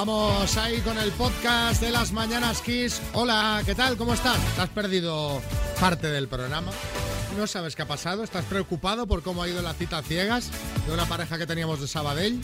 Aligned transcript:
Vamos 0.00 0.56
ahí 0.56 0.78
con 0.78 0.96
el 0.96 1.12
podcast 1.12 1.82
de 1.82 1.90
las 1.90 2.10
Mañanas 2.10 2.62
Kiss. 2.62 3.02
Hola, 3.12 3.60
¿qué 3.66 3.74
tal? 3.74 3.98
¿Cómo 3.98 4.14
estás? 4.14 4.38
¿Te 4.56 4.62
has 4.62 4.70
perdido 4.70 5.42
parte 5.78 6.06
del 6.06 6.26
programa? 6.26 6.72
¿No 7.36 7.46
sabes 7.46 7.76
qué 7.76 7.82
ha 7.82 7.86
pasado? 7.86 8.24
¿Estás 8.24 8.46
preocupado 8.46 9.06
por 9.06 9.22
cómo 9.22 9.42
ha 9.42 9.48
ido 9.50 9.60
la 9.60 9.74
cita 9.74 9.98
a 9.98 10.02
ciegas 10.02 10.50
de 10.86 10.94
una 10.94 11.04
pareja 11.04 11.36
que 11.36 11.46
teníamos 11.46 11.82
de 11.82 11.86
Sabadell? 11.86 12.40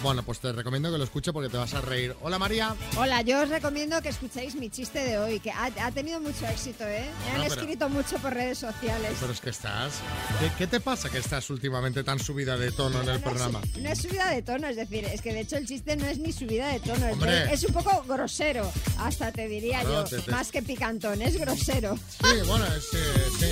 Bueno, 0.00 0.22
pues 0.22 0.38
te 0.38 0.52
recomiendo 0.52 0.92
que 0.92 0.98
lo 0.98 1.02
escuche 1.02 1.32
porque 1.32 1.48
te 1.48 1.56
vas 1.56 1.74
a 1.74 1.80
reír. 1.80 2.14
Hola 2.22 2.38
María. 2.38 2.72
Hola, 2.96 3.20
yo 3.22 3.42
os 3.42 3.48
recomiendo 3.48 4.00
que 4.00 4.10
escuchéis 4.10 4.54
mi 4.54 4.70
chiste 4.70 5.00
de 5.00 5.18
hoy, 5.18 5.40
que 5.40 5.50
ha, 5.50 5.64
ha 5.82 5.90
tenido 5.90 6.20
mucho 6.20 6.46
éxito, 6.46 6.84
¿eh? 6.84 7.04
Me 7.24 7.30
han 7.32 7.38
Bueno, 7.38 7.54
escrito 7.54 7.88
mucho 7.88 8.16
por 8.18 8.32
redes 8.32 8.58
sociales. 8.58 9.16
Pero 9.18 9.32
es 9.32 9.40
que 9.40 9.50
estás... 9.50 9.94
¿Qué, 10.38 10.52
qué 10.56 10.66
te 10.68 10.78
pasa 10.78 11.08
que 11.10 11.18
estás 11.18 11.50
últimamente 11.50 12.04
tan 12.04 12.20
subida 12.20 12.56
de 12.56 12.70
tono 12.70 12.96
en 13.02 13.08
el 13.08 13.14
No 13.14 13.14
es- 13.16 13.22
programa? 13.22 13.60
No 13.76 13.88
es 13.90 13.98
subida 14.00 14.30
de 14.30 14.42
tono, 14.42 14.68
es 14.68 14.76
decir, 14.76 15.04
es 15.04 15.20
que 15.20 15.32
de 15.32 15.40
hecho 15.40 15.56
el 15.56 15.66
chiste 15.66 15.96
no 15.96 16.06
es 16.06 16.18
ni 16.18 16.32
subida 16.32 16.68
de 16.68 16.78
tono, 16.78 17.04
es- 17.06 17.12
Hombre. 17.14 17.52
es 17.52 17.64
un 17.64 17.72
poco 17.74 18.04
grosero, 18.06 18.70
hasta 18.98 19.32
te 19.32 19.48
diría 19.48 19.82
yo, 19.82 20.04
te- 20.04 20.20
te- 20.20 20.30
más 20.30 20.52
que 20.52 20.62
picantón, 20.62 21.20
es 21.22 21.36
grosero. 21.38 21.98
Sí, 22.22 22.36
bueno, 22.46 22.64
es, 22.66 22.84
eh, 22.94 23.24
sí. 23.40 23.46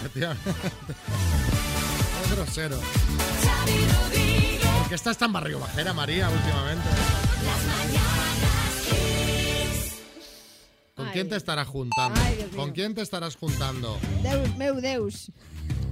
Efectivamente. 0.00 0.50
Es 2.24 2.30
grosero. 2.38 2.78
¿Por 4.92 4.96
qué 4.98 5.08
estás 5.08 5.16
tan 5.16 5.32
barrio 5.32 5.58
bajera, 5.58 5.94
María, 5.94 6.28
últimamente? 6.28 6.86
¿Con 10.94 11.06
Ay. 11.06 11.12
quién 11.14 11.28
te 11.30 11.36
estarás 11.36 11.66
juntando? 11.66 12.20
Ay, 12.22 12.36
Dios 12.36 12.48
mío. 12.52 12.60
¿Con 12.60 12.72
quién 12.72 12.94
te 12.94 13.00
estarás 13.00 13.36
juntando? 13.36 13.98
Deus, 14.22 14.54
meu 14.58 14.74
Deus. 14.82 15.32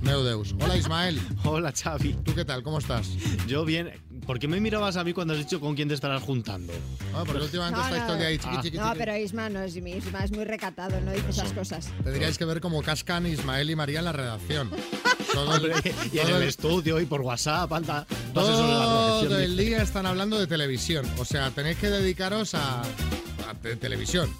Meu 0.03 0.23
Deus. 0.23 0.55
Hola 0.61 0.77
Ismael. 0.77 1.19
Hola, 1.45 1.73
Xavi. 1.73 2.13
¿Tú 2.23 2.35
qué 2.35 2.45
tal? 2.45 2.63
¿Cómo 2.63 2.77
estás? 2.79 3.09
Yo 3.47 3.65
bien. 3.65 3.91
¿Por 4.27 4.39
qué 4.39 4.47
me 4.49 4.61
mirabas 4.61 4.99
a 4.99 5.03
mí 5.05 5.15
cuando 5.15 5.33
has 5.33 5.39
dicho 5.39 5.61
con 5.61 5.75
quién 5.75 5.89
te 5.89 5.95
estarás 5.95 6.23
juntando? 6.23 6.75
Ah, 7.15 7.23
porque 7.25 7.43
últimamente 7.45 7.79
No, 7.81 7.85
estáis 7.87 8.03
no. 8.03 8.07
todo 8.07 8.17
el 8.17 8.21
día 8.21 8.29
ahí 8.29 8.39
chiqui, 8.39 8.55
Ah. 8.55 8.61
chiqui, 8.63 8.77
No, 8.77 8.93
pero 8.99 9.17
Isma 9.17 9.49
no 9.49 9.63
es, 9.63 9.77
Isma 9.77 10.25
es 10.25 10.31
muy 10.31 10.45
recatado, 10.45 11.01
no 11.01 11.13
dice 11.13 11.31
esas 11.31 11.55
cosas. 11.55 11.89
Tendríais 12.05 12.37
que 12.37 12.45
ver 12.45 12.61
cómo 12.61 12.83
cascan 12.83 13.27
Ismael 13.27 13.71
y 13.71 13.77
María 13.77 14.01
en 14.01 14.05
la 14.05 14.13
redacción. 14.13 14.71
Todo 15.35 15.51
Hombre, 15.51 15.75
y 16.13 16.19
en 16.19 16.27
todo 16.27 16.37
el 16.37 16.43
el- 16.43 16.49
estudio 16.49 17.01
y 17.01 17.07
por 17.07 17.21
WhatsApp, 17.21 17.73
anda. 17.73 18.07
En 18.11 18.33
Todo 18.33 19.39
el 19.39 19.57
día 19.57 19.83
están 19.83 20.07
hablando 20.07 20.39
de 20.39 20.47
televisión. 20.47 21.07
O 21.19 21.25
sea, 21.25 21.51
tenéis 21.51 21.77
que 21.79 21.89
dedicaros 21.91 22.55
a, 22.55 22.81
a 22.83 23.55
te- 23.63 23.77
televisión, 23.77 24.35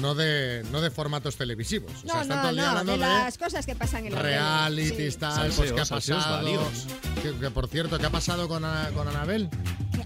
no 0.00 0.14
de, 0.14 0.64
no 0.70 0.80
de 0.80 0.90
formatos 0.90 1.36
televisivos. 1.36 1.90
O 1.90 2.06
sea, 2.06 2.14
No, 2.16 2.22
están 2.22 2.28
todo 2.38 2.42
no, 2.44 2.48
el 2.50 2.54
día 2.56 2.64
no, 2.64 2.70
hablando 2.70 2.92
de 2.92 2.98
de, 2.98 3.04
las 3.04 3.38
cosas 3.38 3.66
que 3.66 3.74
pasan 3.74 4.06
en 4.06 4.14
la 4.14 4.22
realities, 4.22 5.14
Sí. 5.14 5.20
tal, 5.20 5.50
pues 5.52 5.72
qué 5.72 5.80
ha 5.80 5.84
pasado. 5.84 6.70
Que, 7.22 7.34
que, 7.38 7.50
por 7.50 7.68
cierto, 7.68 7.98
¿qué 7.98 8.06
ha 8.06 8.10
pasado 8.10 8.46
con, 8.48 8.64
Ana- 8.64 8.90
con 8.94 9.08
Anabel? 9.08 9.48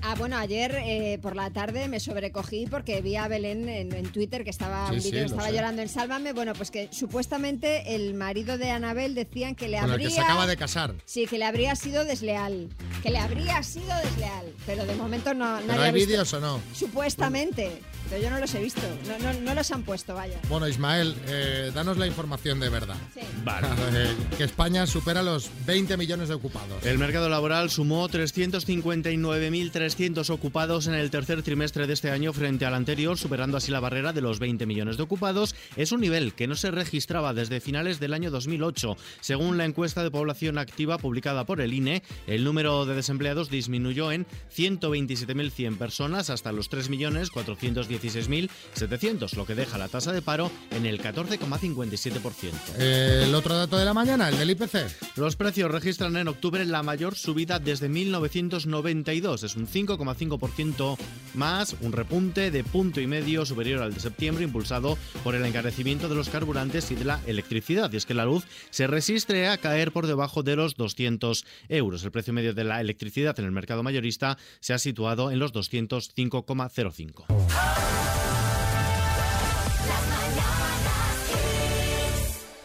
Ah, 0.03 0.15
bueno, 0.17 0.37
ayer 0.37 0.75
eh, 0.85 1.19
por 1.21 1.37
la 1.37 1.51
tarde 1.51 1.89
me 1.89 2.01
sobrecogí 2.01 2.67
porque 2.67 3.01
vi 3.01 3.17
a 3.17 3.29
Belén 3.29 3.69
en, 3.69 3.95
en 3.95 4.11
Twitter 4.13 4.45
que 4.45 4.51
estaba, 4.51 4.89
Sí, 4.89 4.95
un 4.95 5.01
sí, 5.01 5.11
vídeo 5.11 5.25
que 5.25 5.29
lo 5.31 5.37
estaba 5.37 5.51
llorando 5.51 5.83
en 5.83 5.89
Sálvame. 5.89 6.33
Bueno, 6.33 6.55
pues 6.55 6.71
que 6.71 6.89
supuestamente 6.93 7.95
el 7.95 8.15
marido 8.15 8.59
de 8.59 8.71
Anabel 8.71 9.15
decían 9.15 9.55
que 9.55 9.69
le 9.69 9.79
el 9.79 9.85
habría... 9.85 10.09
que 10.09 10.15
se 10.15 10.21
acaba 10.21 10.47
de 10.47 10.57
casar. 10.57 10.95
Sí, 11.05 11.27
que 11.27 11.39
le 11.39 11.45
habría 11.45 11.77
sido 11.77 12.05
desleal. 12.05 12.69
Que 13.03 13.11
le 13.11 13.19
habría 13.19 13.63
sido 13.63 13.95
desleal. 14.05 14.47
Pero 14.67 14.87
de 14.87 14.95
momento 14.95 15.35
no, 15.35 15.59
¿Pero 15.67 15.81
ha 15.81 15.85
hay 15.85 15.93
vídeos 15.93 16.33
o 16.35 16.41
no? 16.41 16.61
Supuestamente. 16.75 17.71
Pero 18.09 18.23
yo 18.23 18.31
no 18.31 18.41
los 18.41 18.55
he 18.55 18.61
visto. 18.61 18.83
No, 19.07 19.19
no, 19.19 19.41
no 19.41 19.55
los 19.55 19.71
han 19.71 19.85
puesto, 19.85 20.15
vaya. 20.15 20.39
Bueno, 20.49 20.67
Ismael, 20.67 21.15
eh, 21.29 21.71
danos 21.75 21.97
la 21.97 22.07
información 22.07 22.59
de 22.59 22.69
verdad. 22.69 22.97
Sí. 23.15 23.21
Vale. 23.45 23.69
Eh, 23.93 24.15
que 24.39 24.45
España 24.45 24.87
supera 24.87 25.21
los 25.23 25.51
20 25.67 25.97
millones 25.97 26.29
de 26.29 26.35
ocupados. 26.35 26.85
El 26.87 26.97
mercado 26.97 27.29
laboral 27.29 27.71
sumó 27.71 28.09
359.300 28.09 29.90
ocupados 30.31 30.87
en 30.87 30.95
el 30.95 31.11
tercer 31.11 31.43
trimestre 31.43 31.87
de 31.87 31.93
este 31.93 32.11
año 32.11 32.33
frente 32.33 32.65
al 32.65 32.75
anterior, 32.75 33.19
superando 33.19 33.57
así 33.57 33.71
la 33.71 33.81
barrera 33.81 34.13
de 34.13 34.21
los 34.21 34.39
20 34.39 34.67
millones 34.67 34.97
de 34.97 35.03
ocupados. 35.03 35.55
Es 35.77 35.93
un 35.93 36.01
nivel 36.01 36.35
que 36.35 36.47
no 36.47 36.55
se 36.55 36.71
registraba 36.71 37.35
desde 37.35 37.61
finales 37.61 38.01
del 38.01 38.15
año 38.15 38.31
2008. 38.31 38.97
Según 39.21 39.59
la 39.59 39.65
encuesta 39.65 40.03
de 40.03 40.11
población 40.11 40.59
activa 40.59 40.99
publicada 40.99 41.45
por 41.45 41.61
el 41.61 41.75
INE, 41.75 42.03
el 42.27 42.45
número 42.45 42.87
de 42.87 42.95
desempleados 42.95 43.51
disminuyó 43.51 44.13
en 44.13 44.27
127.100 44.57 45.77
personas 45.77 46.31
hasta 46.31 46.53
los 46.53 46.71
3.416.700, 46.71 49.37
lo 49.37 49.47
que 49.47 49.55
deja 49.55 49.79
la 49.79 49.89
tasa 49.89 50.13
de 50.13 50.23
paro 50.23 50.51
en 50.71 50.87
el 50.87 51.03
14,57%. 51.03 52.53
Eh, 52.79 53.25
el 53.27 53.35
otro 53.35 53.57
dato 53.57 53.77
de 53.77 53.85
la 53.85 53.95
mañana, 53.95 54.29
el 54.29 54.39
del 54.39 54.51
IPC. 54.51 55.17
Los 55.17 55.35
precios 55.37 55.71
registran 55.71 56.17
en 56.17 56.29
octubre 56.29 56.65
la 56.65 56.83
mayor 56.83 57.17
subida 57.17 57.59
desde 57.59 57.89
1992. 57.89 59.43
Es 59.43 59.57
un 59.57 59.67
5,5% 59.87 60.97
más, 61.35 61.77
un 61.81 61.93
repunte 61.93 62.51
de 62.51 62.65
punto 62.65 63.01
y 63.01 63.07
medio 63.07 63.47
superior 63.47 63.83
al 63.83 63.95
de 63.95 64.01
septiembre, 64.01 64.45
impulsado 64.45 64.99
por 65.23 65.35
el 65.35 65.45
encarecimiento 65.45 66.09
de 66.09 66.15
los 66.15 66.29
carburantes 66.29 66.91
y 66.91 66.95
de 66.95 67.05
la 67.05 67.21
electricidad. 67.27 67.93
Y 67.93 67.97
es 67.97 68.07
que 68.07 68.15
la 68.15 68.25
luz 68.25 68.45
se 68.71 68.87
resiste 68.87 69.49
a 69.49 69.59
caer 69.59 69.93
por 69.93 70.07
debajo 70.07 70.43
de 70.43 70.57
los 70.57 70.75
200 70.77 71.45
euros. 71.69 72.05
El 72.05 72.11
precio 72.11 72.33
medio 72.33 72.55
de 72.55 72.65
la 72.65 72.81
electricidad 72.81 73.39
en 73.39 73.45
el 73.45 73.53
mercado 73.53 73.83
mayorista 73.83 74.39
se 74.61 74.75
ha 74.75 74.79
situado 74.79 75.31
en 75.31 75.39
los 75.39 75.53
205,05. 75.53 77.25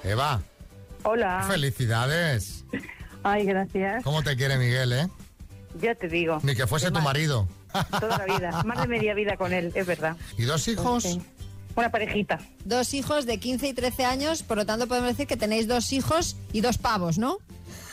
Eva, 0.03 0.41
Hola. 1.03 1.45
felicidades. 1.49 2.63
Ay, 3.23 3.45
gracias. 3.45 4.03
¿Cómo 4.03 4.21
te 4.21 4.35
quiere 4.35 4.57
Miguel, 4.57 4.93
eh? 4.93 5.07
Ya 5.81 5.95
te 5.95 6.07
digo. 6.07 6.39
Ni 6.43 6.55
que 6.55 6.67
fuese 6.67 6.87
Es 6.87 6.93
tu 6.93 7.01
marido. 7.01 7.47
Toda 7.99 8.17
la 8.17 8.25
vida. 8.25 8.63
Más 8.63 8.81
de 8.81 8.87
media 8.87 9.13
vida 9.13 9.37
con 9.37 9.53
él, 9.53 9.71
es 9.75 9.85
verdad. 9.85 10.15
¿Y 10.37 10.43
dos 10.43 10.67
hijos? 10.67 11.03
Sí. 11.03 11.21
Una 11.75 11.91
parejita. 11.91 12.39
Dos 12.63 12.93
hijos 12.93 13.25
de 13.25 13.37
15 13.37 13.67
y 13.67 13.73
13 13.73 14.05
años, 14.05 14.43
por 14.43 14.57
lo 14.57 14.65
tanto 14.65 14.87
podemos 14.87 15.09
decir 15.09 15.27
que 15.27 15.35
tenéis 15.35 15.67
dos 15.67 15.91
hijos 15.91 16.37
y 16.53 16.61
dos 16.61 16.77
pavos, 16.77 17.17
¿no? 17.17 17.39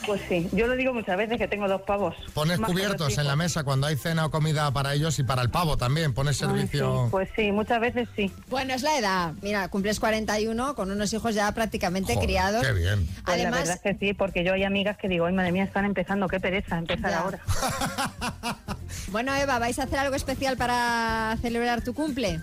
Pues 0.05 0.21
sí. 0.27 0.49
Yo 0.51 0.67
lo 0.67 0.75
digo 0.75 0.93
muchas 0.93 1.17
veces 1.17 1.37
que 1.37 1.47
tengo 1.47 1.67
dos 1.67 1.81
pavos. 1.83 2.13
Pones 2.33 2.59
cubiertos 2.59 3.17
en 3.17 3.25
la 3.27 3.35
mesa 3.35 3.63
cuando 3.63 3.87
hay 3.87 3.95
cena 3.95 4.25
o 4.25 4.31
comida 4.31 4.69
para 4.71 4.93
ellos 4.93 5.17
y 5.19 5.23
para 5.23 5.41
el 5.41 5.49
pavo 5.49 5.77
también. 5.77 6.13
Pones 6.13 6.41
Ay, 6.41 6.49
servicio. 6.49 7.03
sí, 7.05 7.11
Pues 7.11 7.29
sí, 7.35 7.51
muchas 7.51 7.79
veces 7.79 8.09
sí. 8.15 8.31
Bueno, 8.49 8.73
es 8.73 8.81
la 8.81 8.97
edad. 8.97 9.33
Mira, 9.41 9.67
cumples 9.69 9.99
41 9.99 10.75
con 10.75 10.91
unos 10.91 11.13
hijos 11.13 11.33
ya 11.35 11.51
prácticamente 11.53 12.13
Joder, 12.15 12.27
criados. 12.27 12.65
Qué 12.65 12.73
bien. 12.73 13.05
Pues 13.05 13.27
la 13.27 13.33
Además, 13.33 13.59
verdad 13.61 13.75
es 13.75 13.81
que 13.97 14.05
sí, 14.05 14.13
porque 14.13 14.43
yo 14.43 14.53
hay 14.53 14.63
amigas 14.63 14.97
que 14.97 15.07
digo, 15.07 15.25
ay, 15.25 15.33
madre 15.33 15.51
mía, 15.51 15.63
están 15.63 15.85
empezando, 15.85 16.27
qué 16.27 16.39
pereza 16.39 16.77
empezar 16.77 17.11
Ya. 17.11 17.19
ahora. 17.19 17.39
bueno, 19.11 19.33
Eva, 19.35 19.59
¿vais 19.59 19.79
a 19.79 19.83
hacer 19.83 19.99
algo 19.99 20.15
especial 20.15 20.57
para 20.57 21.37
celebrar 21.41 21.81
tu 21.83 21.93
cumple? 21.93 22.41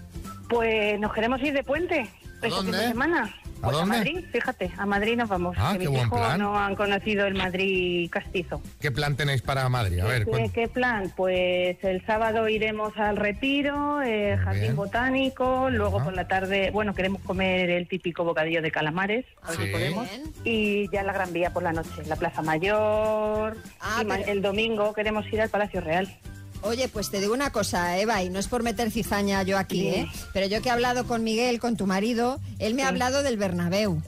Pues 0.48 0.98
nos 0.98 1.12
queremos 1.12 1.40
ir 1.42 1.52
de 1.52 1.62
puente. 1.62 2.10
este 2.36 2.48
dónde? 2.48 2.72
fin 2.72 2.80
de 2.80 2.88
semana. 2.88 3.34
¿A 3.62 3.64
Pues 3.64 3.76
dónde? 3.76 3.96
Madrid, 3.98 4.24
fíjate, 4.32 4.70
a 4.78 4.86
Madrid 4.86 5.16
nos 5.16 5.28
vamos. 5.28 5.54
Ah, 5.58 5.72
que 5.72 5.80
qué 5.80 5.88
mis 5.90 5.98
buen 5.98 6.06
hijos 6.06 6.18
plan. 6.18 6.40
no 6.40 6.58
han 6.58 6.74
conocido 6.76 7.26
el 7.26 7.34
Madrid 7.34 8.08
castizo. 8.10 8.62
¿Qué 8.80 8.90
plan 8.90 9.16
tenéis 9.16 9.42
para 9.42 9.68
Madrid? 9.68 10.00
A 10.00 10.06
ver, 10.06 10.26
¿Qué, 10.54 10.66
plan? 10.68 11.12
Pues 11.14 11.76
el 11.82 12.04
sábado 12.06 12.48
iremos 12.48 12.96
al 12.96 13.16
Retiro, 13.18 14.00
eh, 14.02 14.38
Jardín 14.42 14.62
bien. 14.62 14.76
Botánico, 14.76 15.68
luego 15.70 15.96
Ajá. 15.98 16.04
por 16.06 16.14
la 16.14 16.26
tarde, 16.26 16.70
bueno, 16.70 16.94
queremos 16.94 17.20
comer 17.22 17.68
el 17.68 17.86
típico 17.86 18.24
bocadillo 18.24 18.62
de 18.62 18.70
calamares, 18.70 19.26
a 19.42 19.48
ver 19.50 19.56
Sí. 19.58 19.66
si 19.66 19.72
podemos. 19.72 20.08
Y 20.44 20.90
ya 20.90 21.02
la 21.02 21.12
Gran 21.12 21.32
Vía 21.34 21.52
por 21.52 21.62
la 21.62 21.72
noche, 21.72 22.02
la 22.06 22.16
Plaza 22.16 22.40
Mayor. 22.42 23.58
Ah, 23.80 24.00
y 24.02 24.06
pero- 24.06 24.24
el 24.26 24.40
domingo 24.42 24.94
queremos 24.94 25.30
ir 25.32 25.40
al 25.42 25.50
Palacio 25.50 25.80
Real. 25.82 26.08
Oye, 26.62 26.88
pues 26.88 27.10
te 27.10 27.20
digo 27.20 27.32
una 27.32 27.50
cosa, 27.52 27.98
Eva, 27.98 28.22
y 28.22 28.28
no 28.28 28.38
es 28.38 28.46
por 28.48 28.62
meter 28.62 28.90
cizaña 28.90 29.42
yo 29.42 29.58
aquí. 29.58 29.88
¿eh? 29.88 30.06
Pero 30.32 30.46
yo 30.46 30.60
que 30.60 30.68
he 30.68 30.72
hablado 30.72 31.06
con 31.06 31.24
Miguel, 31.24 31.58
con 31.58 31.76
tu 31.76 31.86
marido, 31.86 32.38
él 32.58 32.74
me 32.74 32.82
ha 32.82 32.88
hablado 32.88 33.22
del 33.22 33.36
Bernabéu. 33.38 34.02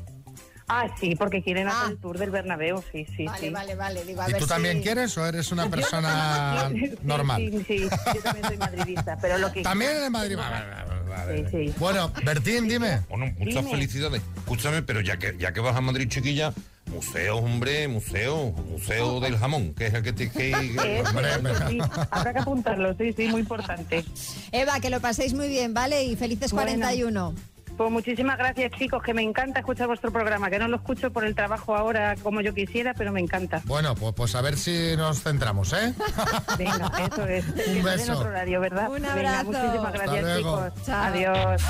Ah, 0.69 0.87
sí, 1.01 1.17
porque 1.17 1.43
quieren 1.43 1.69
Ah. 1.69 1.81
hacer 1.83 1.93
el 1.93 1.99
tour 1.99 2.19
del 2.19 2.31
Bernabéu, 2.31 2.83
sí, 2.93 3.07
sí, 3.17 3.27
vale, 3.27 3.41
sí. 3.41 3.51
vale, 3.51 3.75
vale. 3.75 4.05
Digo, 4.05 4.23
a 4.23 4.29
¿Y 4.29 4.33
ver 4.33 4.41
tú 4.41 4.47
si- 4.47 4.51
también 4.53 4.81
quieres 4.83 5.17
o 5.19 5.27
eres 5.27 5.51
una 5.53 5.69
persona 5.69 6.71
normal? 7.03 7.43
Sí, 7.51 7.65
sí, 7.67 7.89
yo 8.15 8.23
también 8.23 8.47
soy 8.47 8.57
madridista, 8.59 9.19
pero 9.21 9.39
lo 9.39 9.53
que... 9.53 9.63
También 9.63 10.03
en 10.03 10.13
Madrid. 10.13 10.37
Vale, 10.37 10.67
vale, 10.71 11.11
vale. 11.11 11.51
Sí, 11.51 11.67
sí. 11.69 11.75
Bueno, 11.79 12.11
Bertín, 12.25 12.69
dime. 12.69 13.01
Bueno, 13.11 13.27
muchas 13.39 13.65
Dime. 13.65 13.71
felicidades. 13.71 14.23
Escúchame, 14.37 14.83
pero 14.83 15.01
ya 15.01 15.19
que 15.19 15.37
ya 15.39 15.53
que 15.53 15.61
vas 15.61 15.77
a 15.77 15.81
Madrid, 15.83 16.09
chiquilla, 16.09 16.55
museo, 16.93 17.39
hombre, 17.39 17.89
museo, 17.89 18.53
museo 18.71 19.21
del 19.21 19.37
jamón, 19.39 19.75
que 19.75 19.87
es 19.87 19.95
el 19.95 20.03
que 20.03 20.13
te 20.13 20.31
que, 20.31 20.51
venga. 20.55 21.69
sí, 21.69 21.79
habrá 22.11 22.33
que 22.33 22.39
apuntarlo, 22.41 22.95
sí, 22.95 23.13
sí, 23.17 23.29
muy 23.29 23.41
importante. 23.41 24.05
Eva, 24.53 24.79
que 24.81 24.91
lo 24.91 25.01
paséis 25.01 25.35
muy 25.35 25.49
bien, 25.49 25.75
¿vale? 25.75 26.05
Y 26.05 26.17
felices 26.17 26.53
Bueno. 26.53 26.71
41. 26.73 27.35
Pues 27.77 27.91
muchísimas 27.91 28.37
gracias, 28.37 28.71
chicos, 28.73 29.03
que 29.03 29.15
me 29.15 29.23
encanta 29.23 29.61
escuchar 29.61 29.87
vuestro 29.87 30.13
programa, 30.13 30.51
que 30.51 30.59
no 30.59 30.69
lo 30.69 30.77
escucho 30.77 31.11
por 31.11 31.25
el 31.25 31.35
trabajo 31.35 31.75
ahora 31.75 32.17
como 32.23 32.43
yo 32.43 32.53
quisiera, 32.53 32.93
pero 32.93 33.13
me 33.13 33.21
encanta. 33.21 33.63
Bueno, 33.65 33.95
pues, 33.95 34.15
pues 34.15 34.35
a 34.35 34.43
ver 34.43 34.59
si 34.59 34.95
nos 34.97 35.23
centramos, 35.23 35.73
¿eh? 35.73 35.95
Venga, 36.59 36.93
eso 37.11 37.27
es. 37.27 37.55
Den 37.55 37.83
beso. 37.83 38.13
otro 38.13 38.29
horario, 38.29 38.61
¿verdad? 38.61 38.89
Un 38.91 38.97
Venga, 38.97 39.13
abrazo. 39.15 39.45
muchísimas 39.47 39.87
Hasta 39.87 39.99
gracias, 40.05 40.23
luego. 40.23 40.67
chicos. 40.69 40.85
Chao. 40.87 41.03
Adiós. 41.05 41.63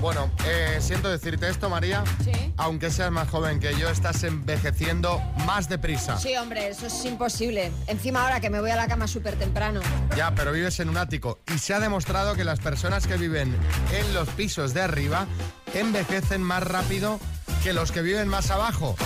Bueno, 0.00 0.30
eh, 0.46 0.78
siento 0.80 1.08
decirte 1.08 1.48
esto, 1.48 1.68
María. 1.70 2.04
Sí. 2.22 2.32
Aunque 2.56 2.90
seas 2.90 3.10
más 3.10 3.28
joven 3.28 3.60
que 3.60 3.76
yo, 3.78 3.88
estás 3.88 4.22
envejeciendo 4.24 5.20
más 5.46 5.68
deprisa. 5.68 6.18
Sí, 6.18 6.36
hombre, 6.36 6.68
eso 6.68 6.86
es 6.86 7.04
imposible. 7.04 7.72
Encima 7.86 8.22
ahora 8.22 8.40
que 8.40 8.50
me 8.50 8.60
voy 8.60 8.70
a 8.70 8.76
la 8.76 8.88
cama 8.88 9.06
súper 9.06 9.36
temprano. 9.36 9.80
Ya, 10.16 10.34
pero 10.34 10.52
vives 10.52 10.78
en 10.80 10.88
un 10.88 10.96
ático 10.96 11.40
y 11.54 11.58
se 11.58 11.74
ha 11.74 11.80
demostrado 11.80 12.34
que 12.34 12.44
las 12.44 12.60
personas 12.60 13.06
que 13.06 13.16
viven 13.16 13.54
en 13.92 14.14
los 14.14 14.28
pisos 14.30 14.74
de 14.74 14.82
arriba 14.82 15.26
envejecen 15.74 16.42
más 16.42 16.62
rápido 16.62 17.18
que 17.62 17.72
los 17.72 17.90
que 17.92 18.02
viven 18.02 18.28
más 18.28 18.50
abajo. 18.50 18.96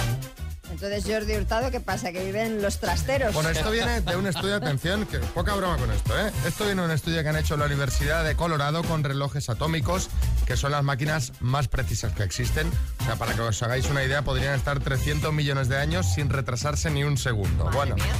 Entonces, 0.82 1.12
Jordi 1.12 1.36
Hurtado, 1.36 1.70
¿qué 1.70 1.80
pasa? 1.80 2.10
Que 2.10 2.24
viven 2.24 2.62
los 2.62 2.78
trasteros. 2.78 3.34
Bueno, 3.34 3.50
esto 3.50 3.70
viene 3.70 4.00
de 4.00 4.16
un 4.16 4.26
estudio, 4.26 4.54
atención, 4.56 5.04
que 5.04 5.18
poca 5.18 5.54
broma 5.54 5.76
con 5.76 5.92
esto, 5.92 6.18
¿eh? 6.18 6.32
Esto 6.46 6.64
viene 6.64 6.80
de 6.80 6.88
un 6.88 6.94
estudio 6.94 7.22
que 7.22 7.28
han 7.28 7.36
hecho 7.36 7.52
en 7.52 7.60
la 7.60 7.66
Universidad 7.66 8.24
de 8.24 8.34
Colorado 8.34 8.82
con 8.84 9.04
relojes 9.04 9.50
atómicos, 9.50 10.08
que 10.46 10.56
son 10.56 10.72
las 10.72 10.82
máquinas 10.82 11.34
más 11.40 11.68
precisas 11.68 12.14
que 12.14 12.22
existen. 12.22 12.66
O 13.00 13.04
sea, 13.04 13.16
para 13.16 13.34
que 13.34 13.42
os 13.42 13.62
hagáis 13.62 13.90
una 13.90 14.02
idea, 14.02 14.22
podrían 14.22 14.54
estar 14.54 14.80
300 14.80 15.34
millones 15.34 15.68
de 15.68 15.76
años 15.76 16.14
sin 16.14 16.30
retrasarse 16.30 16.90
ni 16.90 17.04
un 17.04 17.18
segundo. 17.18 17.64
Madre 17.64 17.76
bueno, 17.76 17.96
mía. 17.96 18.14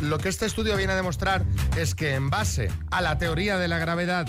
lo 0.00 0.16
que 0.16 0.30
este 0.30 0.46
estudio 0.46 0.74
viene 0.74 0.94
a 0.94 0.96
demostrar 0.96 1.44
es 1.76 1.94
que 1.94 2.14
en 2.14 2.30
base 2.30 2.72
a 2.90 3.02
la 3.02 3.18
teoría 3.18 3.58
de 3.58 3.68
la 3.68 3.78
gravedad 3.78 4.26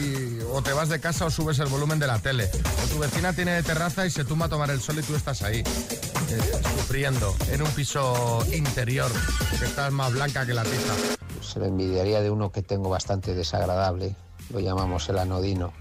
y- 0.00 0.25
o 0.52 0.62
te 0.62 0.72
vas 0.72 0.88
de 0.88 1.00
casa 1.00 1.26
o 1.26 1.30
subes 1.30 1.58
el 1.58 1.66
volumen 1.66 1.98
de 1.98 2.06
la 2.06 2.18
tele. 2.18 2.50
O 2.84 2.88
tu 2.88 2.98
vecina 2.98 3.32
tiene 3.32 3.62
terraza 3.62 4.06
y 4.06 4.10
se 4.10 4.24
tumba 4.24 4.46
a 4.46 4.48
tomar 4.48 4.70
el 4.70 4.80
sol 4.80 4.98
y 4.98 5.02
tú 5.02 5.14
estás 5.14 5.42
ahí, 5.42 5.60
eh, 5.60 6.40
sufriendo 6.78 7.34
en 7.50 7.62
un 7.62 7.70
piso 7.70 8.44
interior, 8.52 9.10
que 9.58 9.64
estás 9.64 9.92
más 9.92 10.12
blanca 10.12 10.46
que 10.46 10.54
la 10.54 10.62
tiza. 10.62 10.94
Se 11.42 11.58
lo 11.58 11.66
envidiaría 11.66 12.20
de 12.20 12.30
uno 12.30 12.50
que 12.50 12.62
tengo 12.62 12.88
bastante 12.88 13.34
desagradable, 13.34 14.14
lo 14.50 14.60
llamamos 14.60 15.08
el 15.08 15.18
anodino, 15.18 15.72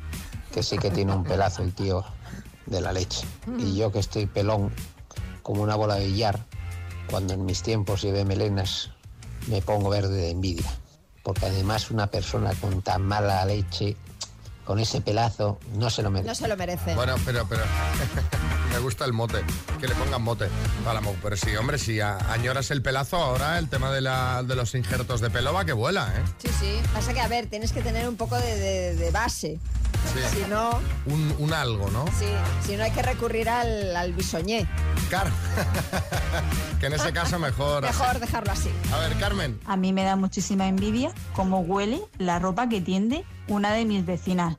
que 0.51 0.63
sí 0.63 0.77
que 0.77 0.91
tiene 0.91 1.13
un 1.13 1.23
pelazo 1.23 1.63
el 1.63 1.73
tío 1.73 2.05
de 2.65 2.81
la 2.81 2.91
leche. 2.91 3.25
Y 3.57 3.75
yo 3.75 3.91
que 3.91 3.99
estoy 3.99 4.25
pelón, 4.25 4.71
como 5.41 5.61
una 5.61 5.75
bola 5.75 5.95
de 5.95 6.07
billar, 6.07 6.39
cuando 7.09 7.33
en 7.33 7.45
mis 7.45 7.61
tiempos 7.61 8.01
llevé 8.01 8.25
melenas, 8.25 8.91
me 9.47 9.61
pongo 9.61 9.89
verde 9.89 10.15
de 10.15 10.31
envidia. 10.31 10.71
Porque 11.23 11.45
además 11.47 11.91
una 11.91 12.07
persona 12.07 12.53
con 12.55 12.81
tan 12.81 13.03
mala 13.03 13.45
leche, 13.45 13.95
con 14.65 14.79
ese 14.79 14.99
pelazo, 15.01 15.59
no 15.75 15.89
se 15.89 16.01
lo 16.01 16.09
merece. 16.09 16.27
No 16.27 16.35
se 16.35 16.47
lo 16.47 16.57
merece. 16.57 16.95
Bueno, 16.95 17.15
pero, 17.23 17.45
pero 17.47 17.63
me 18.71 18.79
gusta 18.79 19.05
el 19.05 19.13
mote, 19.13 19.43
que 19.79 19.87
le 19.87 19.95
pongan 19.95 20.21
mote. 20.23 20.47
Para 20.83 21.01
mo- 21.01 21.15
pero 21.21 21.37
sí, 21.37 21.55
hombre, 21.55 21.77
si 21.77 22.01
añoras 22.01 22.71
el 22.71 22.81
pelazo, 22.81 23.17
ahora 23.17 23.57
el 23.59 23.69
tema 23.69 23.91
de, 23.91 24.01
la- 24.01 24.43
de 24.43 24.55
los 24.55 24.73
injertos 24.75 25.21
de 25.21 25.29
pelo 25.29 25.53
va 25.53 25.65
que 25.65 25.73
vuela, 25.73 26.11
¿eh? 26.17 26.23
Sí, 26.39 26.49
sí. 26.59 26.79
Pasa 26.93 27.13
que, 27.13 27.21
a 27.21 27.27
ver, 27.27 27.47
tienes 27.47 27.71
que 27.71 27.81
tener 27.81 28.09
un 28.09 28.15
poco 28.17 28.35
de, 28.37 28.57
de- 28.57 28.95
de 28.95 29.11
base. 29.11 29.59
Sí. 30.13 30.19
Si 30.43 30.49
no, 30.49 30.79
Un, 31.07 31.35
un 31.39 31.53
algo, 31.53 31.89
¿no? 31.89 32.05
sí, 32.19 32.25
si 32.65 32.75
no 32.75 32.83
hay 32.83 32.91
que 32.91 33.01
recurrir 33.01 33.49
al, 33.49 33.95
al 33.95 34.13
bisoñé. 34.13 34.67
Car 35.09 35.27
que 36.79 36.87
en 36.87 36.93
ese 36.93 37.11
caso 37.13 37.39
mejor. 37.39 37.83
Mejor 37.83 38.19
dejarlo 38.19 38.51
así. 38.51 38.69
A 38.93 38.97
ver, 38.99 39.13
Carmen. 39.17 39.59
A 39.65 39.77
mí 39.77 39.93
me 39.93 40.03
da 40.03 40.15
muchísima 40.15 40.67
envidia 40.67 41.11
cómo 41.33 41.59
huele 41.61 42.01
la 42.19 42.37
ropa 42.39 42.69
que 42.69 42.81
tiende 42.81 43.23
una 43.47 43.73
de 43.73 43.85
mis 43.85 44.05
vecinas. 44.05 44.57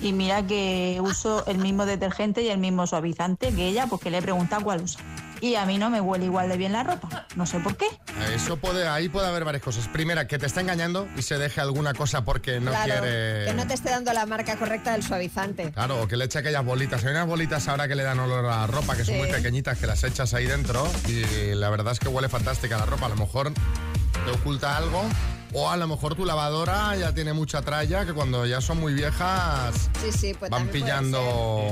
Y 0.00 0.12
mira 0.12 0.46
que 0.46 0.98
uso 1.00 1.44
el 1.46 1.58
mismo 1.58 1.86
detergente 1.86 2.42
y 2.42 2.48
el 2.48 2.58
mismo 2.58 2.86
suavizante 2.86 3.52
que 3.54 3.68
ella, 3.68 3.86
porque 3.86 4.10
le 4.10 4.18
he 4.18 4.22
preguntado 4.22 4.62
cuál 4.62 4.82
usa. 4.82 5.00
Y 5.40 5.54
a 5.54 5.66
mí 5.66 5.76
no 5.76 5.90
me 5.90 6.00
huele 6.00 6.24
igual 6.24 6.48
de 6.48 6.56
bien 6.56 6.72
la 6.72 6.82
ropa. 6.82 7.26
No 7.36 7.44
sé 7.44 7.60
por 7.60 7.76
qué. 7.76 7.86
Eso 8.34 8.56
puede, 8.56 8.88
ahí 8.88 9.08
puede 9.08 9.26
haber 9.26 9.44
varias 9.44 9.62
cosas. 9.62 9.86
Primera, 9.88 10.26
que 10.26 10.38
te 10.38 10.46
está 10.46 10.62
engañando 10.62 11.06
y 11.16 11.22
se 11.22 11.36
deje 11.36 11.60
alguna 11.60 11.92
cosa 11.92 12.24
porque 12.24 12.58
no 12.58 12.70
claro, 12.70 13.02
quiere. 13.02 13.44
que 13.44 13.54
no 13.54 13.66
te 13.66 13.74
esté 13.74 13.90
dando 13.90 14.12
la 14.12 14.24
marca 14.24 14.56
correcta 14.56 14.92
del 14.92 15.02
suavizante. 15.02 15.72
Claro, 15.72 16.02
o 16.02 16.08
que 16.08 16.16
le 16.16 16.24
eche 16.24 16.38
aquellas 16.38 16.64
bolitas. 16.64 17.04
Hay 17.04 17.10
unas 17.10 17.26
bolitas 17.26 17.68
ahora 17.68 17.86
que 17.86 17.94
le 17.94 18.02
dan 18.02 18.18
olor 18.18 18.46
a 18.46 18.60
la 18.60 18.66
ropa, 18.66 18.96
que 18.96 19.04
son 19.04 19.18
muy 19.18 19.30
pequeñitas, 19.30 19.78
que 19.78 19.86
las 19.86 20.02
echas 20.04 20.32
ahí 20.32 20.46
dentro 20.46 20.86
y 21.06 21.54
la 21.54 21.68
verdad 21.68 21.92
es 21.92 21.98
que 21.98 22.08
huele 22.08 22.28
fantástica 22.28 22.78
la 22.78 22.86
ropa. 22.86 23.06
A 23.06 23.10
lo 23.10 23.16
mejor 23.16 23.52
te 23.52 24.30
oculta 24.30 24.76
algo 24.76 25.02
o 25.58 25.70
a 25.70 25.76
lo 25.78 25.88
mejor 25.88 26.14
tu 26.14 26.26
lavadora 26.26 26.94
ya 26.96 27.14
tiene 27.14 27.32
mucha 27.32 27.62
tralla, 27.62 28.04
que 28.04 28.12
cuando 28.12 28.44
ya 28.44 28.60
son 28.60 28.78
muy 28.78 28.92
viejas 28.92 29.88
Sí, 30.02 30.12
sí, 30.12 30.34
pues 30.38 30.50
van 30.50 30.68
pillando 30.68 31.62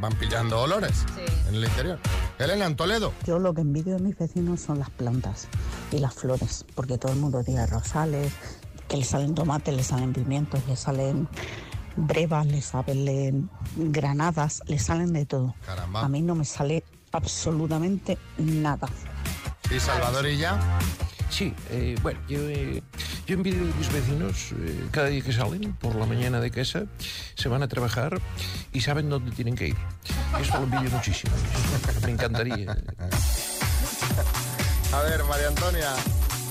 van 0.00 0.12
pillando 0.14 0.60
olores 0.60 1.04
Sí. 1.14 1.48
en 1.48 1.54
el 1.54 1.64
interior. 1.64 1.98
Elena, 2.40 2.66
en 2.66 2.74
Toledo. 2.74 3.12
Yo 3.24 3.38
lo 3.38 3.54
que 3.54 3.60
envidio 3.60 3.94
de 3.96 4.02
mis 4.02 4.18
vecinos 4.18 4.60
son 4.60 4.80
las 4.80 4.90
plantas 4.90 5.46
y 5.92 5.98
las 5.98 6.12
flores, 6.14 6.64
porque 6.74 6.98
todo 6.98 7.12
el 7.12 7.18
mundo 7.20 7.44
tiene 7.44 7.64
rosales, 7.68 8.32
que 8.88 8.96
le 8.96 9.04
salen 9.04 9.36
tomates, 9.36 9.72
le 9.76 9.84
salen 9.84 10.12
pimientos, 10.12 10.60
le 10.66 10.74
salen 10.74 11.28
brevas, 11.94 12.46
le 12.46 12.62
salen 12.62 13.48
granadas, 13.76 14.60
le 14.66 14.80
salen 14.80 15.12
de 15.12 15.24
todo. 15.24 15.54
Caramba. 15.64 16.00
A 16.00 16.08
mí 16.08 16.20
no 16.20 16.34
me 16.34 16.44
sale 16.44 16.82
absolutamente 17.12 18.18
nada. 18.38 18.88
Sí, 19.68 19.78
Salvador 19.78 20.26
y 20.26 20.36
ya. 20.38 20.58
Sí, 21.32 21.54
eh, 21.70 21.96
bueno, 22.02 22.20
yo, 22.28 22.40
eh, 22.40 22.82
yo 23.26 23.34
envidio 23.34 23.66
de 23.66 23.72
mis 23.72 23.90
vecinos 23.90 24.52
eh, 24.52 24.86
cada 24.90 25.06
día 25.06 25.22
que 25.22 25.32
salen 25.32 25.72
por 25.76 25.94
la 25.94 26.04
mañana 26.04 26.40
de 26.40 26.50
casa, 26.50 26.82
se 27.34 27.48
van 27.48 27.62
a 27.62 27.68
trabajar 27.68 28.20
y 28.70 28.82
saben 28.82 29.08
dónde 29.08 29.30
tienen 29.30 29.56
que 29.56 29.68
ir. 29.68 29.76
Eso 30.38 30.58
lo 30.58 30.64
envidio 30.64 30.90
muchísimo. 30.90 31.32
Me 32.04 32.10
encantaría. 32.10 32.76
A 34.92 35.02
ver, 35.04 35.24
María 35.24 35.48
Antonia. 35.48 35.94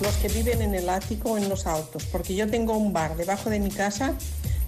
los 0.02 0.16
que 0.16 0.30
viven 0.30 0.64
en 0.64 0.74
el 0.74 0.90
ático 0.90 1.34
o 1.34 1.38
en 1.38 1.48
los 1.48 1.68
altos, 1.68 2.06
porque 2.06 2.34
yo 2.34 2.50
tengo 2.50 2.76
un 2.76 2.92
bar 2.92 3.16
debajo 3.16 3.52
de 3.52 3.60
mi 3.60 3.70
casa 3.70 4.16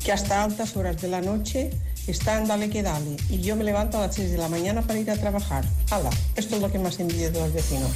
que 0.05 0.11
hasta 0.11 0.43
altas 0.43 0.77
horas 0.77 1.01
de 1.01 1.07
la 1.07 1.21
noche 1.21 1.71
está 2.05 2.37
en 2.37 2.47
dale 2.47 2.69
que 2.69 2.83
dale 2.83 3.17
y 3.29 3.41
yo 3.41 3.55
me 3.55 3.63
levanto 3.63 3.97
a 3.97 4.01
las 4.05 4.15
6 4.15 4.29
de 4.29 4.37
la 4.37 4.47
mañana 4.47 4.83
para 4.83 4.99
ir 4.99 5.09
a 5.09 5.15
trabajar. 5.15 5.65
¡Hala! 5.89 6.11
Esto 6.35 6.57
es 6.57 6.61
lo 6.61 6.71
que 6.71 6.77
más 6.77 6.99
envidio 6.99 7.31
de 7.31 7.39
los 7.39 7.51
vecinos. 7.51 7.89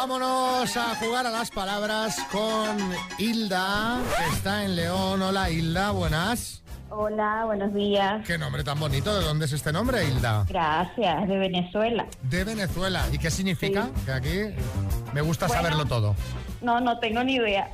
Vámonos 0.00 0.74
a 0.78 0.94
jugar 0.94 1.26
a 1.26 1.30
las 1.30 1.50
palabras 1.50 2.16
con 2.32 2.74
Hilda, 3.18 3.98
que 4.16 4.34
está 4.34 4.64
en 4.64 4.74
León. 4.74 5.20
Hola, 5.20 5.50
Hilda, 5.50 5.90
buenas. 5.90 6.62
Hola, 6.88 7.42
buenos 7.44 7.74
días. 7.74 8.26
Qué 8.26 8.38
nombre 8.38 8.64
tan 8.64 8.80
bonito. 8.80 9.14
¿De 9.20 9.22
dónde 9.26 9.44
es 9.44 9.52
este 9.52 9.74
nombre, 9.74 10.02
Hilda? 10.08 10.46
Gracias, 10.48 11.28
de 11.28 11.36
Venezuela. 11.36 12.06
De 12.22 12.44
Venezuela. 12.44 13.04
¿Y 13.12 13.18
qué 13.18 13.30
significa? 13.30 13.90
Que 14.06 14.12
aquí 14.12 14.40
me 15.12 15.20
gusta 15.20 15.46
Bueno. 15.48 15.62
saberlo 15.64 15.84
todo. 15.84 16.16
No, 16.62 16.80
no 16.80 16.98
tengo 16.98 17.22
ni 17.22 17.34
idea. 17.34 17.68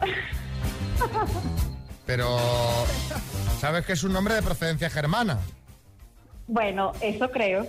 Pero, 2.06 2.40
¿sabes 3.60 3.86
que 3.86 3.92
es 3.92 4.02
un 4.02 4.12
nombre 4.12 4.34
de 4.34 4.42
procedencia 4.42 4.90
germana? 4.90 5.38
Bueno, 6.48 6.90
eso 7.00 7.30
creo. 7.30 7.68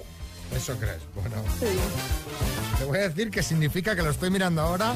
Eso 0.52 0.76
crees. 0.80 1.02
Bueno, 1.14 1.36
Sí. 1.60 1.68
¿Te 2.78 2.86
voy 2.86 2.98
a 2.98 3.10
decir 3.10 3.32
que 3.32 3.44
significa 3.44 3.96
que 3.96 4.02
lo 4.02 4.12
estoy 4.12 4.30
mirando 4.30 4.62
ahora. 4.62 4.94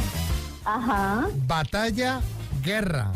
Ajá. 0.66 1.28
Batalla, 1.48 2.22
guerra. 2.64 3.12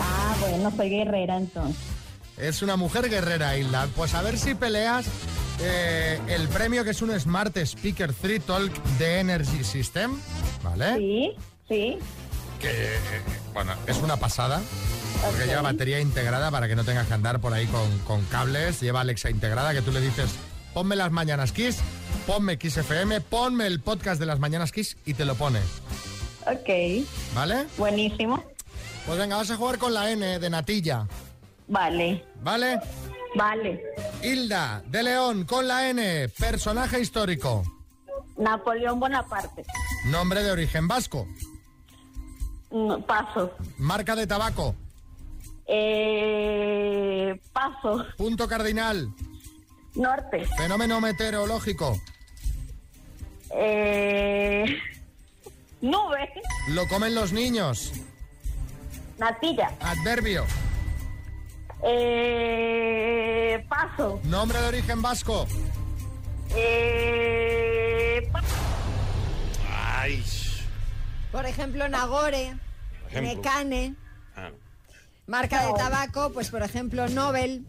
Ah, 0.00 0.36
bueno, 0.40 0.72
soy 0.76 0.90
guerrera 0.90 1.36
entonces. 1.36 1.94
Es 2.36 2.62
una 2.62 2.76
mujer 2.76 3.08
guerrera, 3.08 3.56
Hilda. 3.56 3.88
Pues 3.94 4.14
a 4.14 4.22
ver 4.22 4.38
si 4.38 4.54
peleas 4.54 5.06
eh, 5.60 6.20
el 6.28 6.48
premio 6.48 6.82
que 6.84 6.90
es 6.90 7.00
un 7.00 7.18
Smart 7.18 7.56
Speaker 7.56 8.12
3 8.12 8.42
Talk 8.42 8.82
de 8.98 9.20
Energy 9.20 9.62
System. 9.62 10.18
¿Vale? 10.62 10.96
Sí, 10.96 11.32
sí. 11.68 11.98
Que, 12.60 12.88
bueno, 13.52 13.72
es 13.86 13.98
una 13.98 14.16
pasada. 14.16 14.60
Porque 15.24 15.46
lleva 15.46 15.62
batería 15.62 16.00
integrada 16.00 16.50
para 16.50 16.66
que 16.66 16.74
no 16.74 16.84
tengas 16.84 17.06
que 17.06 17.14
andar 17.14 17.40
por 17.40 17.54
ahí 17.54 17.66
con, 17.66 17.98
con 18.00 18.24
cables. 18.26 18.80
Lleva 18.80 19.02
Alexa 19.02 19.30
integrada 19.30 19.72
que 19.72 19.80
tú 19.80 19.92
le 19.92 20.00
dices, 20.00 20.30
ponme 20.74 20.96
las 20.96 21.12
mañanas 21.12 21.52
Kiss, 21.52 21.78
ponme 22.26 22.58
Kiss 22.58 22.76
FM, 22.78 23.20
ponme 23.22 23.66
el 23.66 23.80
podcast 23.80 24.18
de 24.20 24.26
las 24.26 24.38
mañanas 24.38 24.72
Kiss 24.72 24.96
y 25.04 25.14
te 25.14 25.24
lo 25.24 25.34
pone. 25.34 25.60
Ok. 26.46 27.04
¿Vale? 27.34 27.66
Buenísimo. 27.78 28.42
Pues 29.06 29.18
venga, 29.18 29.36
vas 29.36 29.50
a 29.50 29.56
jugar 29.56 29.78
con 29.78 29.92
la 29.94 30.10
N 30.10 30.38
de 30.38 30.50
Natilla. 30.50 31.06
Vale. 31.68 32.24
¿Vale? 32.42 32.80
Vale. 33.36 33.82
Hilda 34.22 34.82
de 34.86 35.02
León 35.02 35.44
con 35.44 35.66
la 35.66 35.88
N, 35.90 36.28
personaje 36.38 37.00
histórico, 37.00 37.62
Napoleón 38.36 39.00
Bonaparte. 39.00 39.64
nombre 40.06 40.42
de 40.42 40.50
origen 40.52 40.86
vasco, 40.88 41.26
Mm, 42.70 43.02
Paso. 43.02 43.52
marca 43.78 44.14
de 44.16 44.26
tabaco, 44.26 44.74
Eh, 45.66 47.40
paso. 47.52 48.04
punto 48.16 48.46
cardinal, 48.48 49.12
Norte. 49.94 50.44
fenómeno 50.56 51.00
meteorológico, 51.00 52.00
Eh, 53.56 54.64
nube. 55.80 56.28
lo 56.68 56.86
comen 56.88 57.14
los 57.14 57.32
niños, 57.32 57.92
Natilla. 59.18 59.70
adverbio, 59.80 60.44
Eh, 61.86 63.64
paso. 63.68 64.20
nombre 64.24 64.60
de 64.60 64.66
origen 64.68 65.02
vasco, 65.02 65.46
Eh, 66.56 68.28
pa- 68.32 68.42
Ay. 69.72 70.22
Por 71.32 71.46
ejemplo, 71.46 71.88
Nagore, 71.88 72.54
ejemplo. 73.08 73.20
Necane, 73.34 73.94
Ah. 74.36 74.50
marca 75.26 75.66
de 75.66 75.72
tabaco, 75.74 76.30
pues 76.32 76.50
por 76.50 76.62
ejemplo, 76.62 77.08
Nobel. 77.08 77.64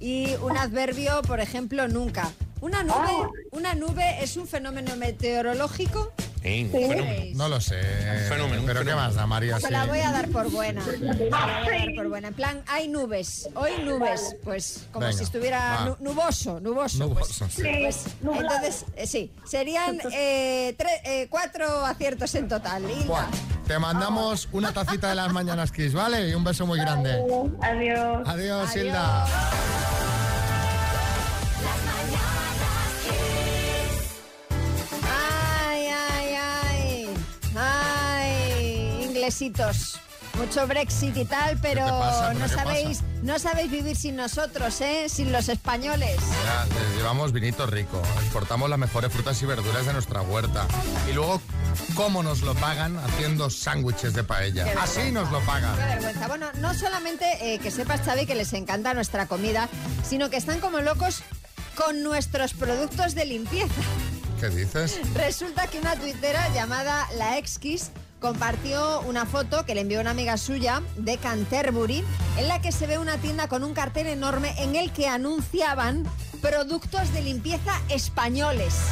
Y 0.00 0.34
un 0.36 0.56
adverbio, 0.56 1.20
por 1.22 1.40
ejemplo, 1.40 1.86
nunca. 1.88 2.30
Una 2.60 2.82
nube, 2.82 3.28
una 3.52 3.74
nube 3.74 4.22
es 4.22 4.36
un 4.36 4.46
fenómeno 4.46 4.94
meteorológico. 4.96 6.12
Sí, 6.42 6.66
fenómeno. 6.72 7.36
no 7.36 7.48
lo 7.50 7.60
sé, 7.60 7.82
fenómeno, 8.28 8.60
un 8.62 8.66
pero 8.66 8.80
¿qué 8.80 8.86
fenómeno. 8.86 8.96
más 8.96 9.14
da 9.14 9.26
María? 9.26 9.60
Se 9.60 9.66
Sí. 9.66 9.72
la 9.74 9.84
voy 9.84 9.98
a 9.98 10.10
dar 10.10 10.28
por 10.30 10.50
buena. 10.50 10.82
Se 10.84 10.96
la 10.98 11.12
voy 11.12 11.26
a 11.26 11.30
dar 11.30 11.94
por 11.96 12.08
buena. 12.08 12.28
En 12.28 12.34
plan, 12.34 12.62
hay 12.66 12.88
nubes. 12.88 13.48
Hoy 13.54 13.72
nubes. 13.84 14.36
Pues 14.42 14.86
como 14.90 15.04
Venga, 15.04 15.18
si 15.18 15.24
estuviera 15.24 15.84
nu- 15.84 15.96
nuboso, 16.00 16.58
nuboso. 16.60 16.98
Nuboso, 16.98 17.44
pues, 17.46 17.54
sí. 17.54 17.62
pues, 17.82 18.04
entonces, 18.38 18.84
eh, 18.96 19.06
sí, 19.06 19.30
serían 19.46 20.00
eh, 20.12 20.74
eh, 21.04 21.26
cuatro 21.28 21.84
aciertos 21.84 22.34
en 22.34 22.48
total. 22.48 22.84
Te 23.66 23.78
mandamos 23.78 24.48
una 24.52 24.72
tacita 24.72 25.10
de 25.10 25.16
las 25.16 25.32
mañanas 25.34 25.70
Kiss, 25.72 25.92
¿vale? 25.92 26.30
Y 26.30 26.34
un 26.34 26.42
beso 26.42 26.66
muy 26.66 26.78
grande. 26.78 27.22
Adiós. 27.60 28.26
Adiós, 28.26 28.76
Hilda. 28.76 29.26
Ay, 39.30 39.46
inglesitos. 39.46 40.00
Mucho 40.38 40.66
Brexit 40.66 41.16
y 41.16 41.24
tal, 41.24 41.58
pero 41.60 41.84
¿Qué 41.84 41.90
te 41.90 41.98
pasa? 41.98 42.28
¿Pero 42.28 42.38
no 42.40 42.48
sabéis, 42.48 43.00
no 43.22 43.38
sabéis 43.38 43.70
vivir 43.70 43.96
sin 43.96 44.16
nosotros, 44.16 44.80
¿eh? 44.80 45.08
Sin 45.08 45.32
los 45.32 45.48
españoles. 45.48 46.16
Ya, 46.44 46.64
les 46.66 46.96
llevamos 46.96 47.32
vinito 47.32 47.66
rico, 47.66 48.00
exportamos 48.22 48.70
las 48.70 48.78
mejores 48.78 49.12
frutas 49.12 49.40
y 49.42 49.46
verduras 49.46 49.86
de 49.86 49.92
nuestra 49.92 50.22
huerta. 50.22 50.66
Y 51.08 51.14
luego, 51.14 51.40
¿cómo 51.94 52.22
nos 52.22 52.42
lo 52.42 52.54
pagan? 52.54 52.96
Haciendo 52.98 53.50
sándwiches 53.50 54.14
de 54.14 54.24
paella. 54.24 54.66
Así 54.80 55.10
nos 55.12 55.30
lo 55.30 55.40
pagan. 55.40 55.76
Qué 55.76 55.84
vergüenza. 55.84 56.28
Bueno, 56.28 56.46
no 56.58 56.74
solamente 56.74 57.54
eh, 57.54 57.58
que 57.58 57.70
sepas, 57.70 58.00
Xavi, 58.00 58.26
que 58.26 58.34
les 58.34 58.52
encanta 58.52 58.94
nuestra 58.94 59.26
comida, 59.26 59.68
sino 60.08 60.30
que 60.30 60.36
están 60.36 60.60
como 60.60 60.80
locos 60.80 61.22
con 61.74 62.02
nuestros 62.02 62.54
productos 62.54 63.14
de 63.14 63.26
limpieza. 63.26 63.80
¿Qué 64.40 64.48
dices? 64.48 65.00
Resulta 65.14 65.66
que 65.66 65.78
una 65.78 65.96
tuitera 65.96 66.48
llamada 66.54 67.06
La 67.16 67.36
Exquis 67.36 67.90
compartió 68.20 69.00
una 69.00 69.26
foto 69.26 69.64
que 69.64 69.74
le 69.74 69.80
envió 69.80 70.00
una 70.00 70.10
amiga 70.10 70.36
suya 70.36 70.82
de 70.96 71.16
Canterbury, 71.16 72.04
en 72.36 72.48
la 72.48 72.60
que 72.60 72.70
se 72.70 72.86
ve 72.86 72.98
una 72.98 73.16
tienda 73.18 73.48
con 73.48 73.64
un 73.64 73.74
cartel 73.74 74.06
enorme 74.06 74.54
en 74.58 74.76
el 74.76 74.92
que 74.92 75.08
anunciaban 75.08 76.04
productos 76.40 77.12
de 77.12 77.22
limpieza 77.22 77.80
españoles. 77.88 78.74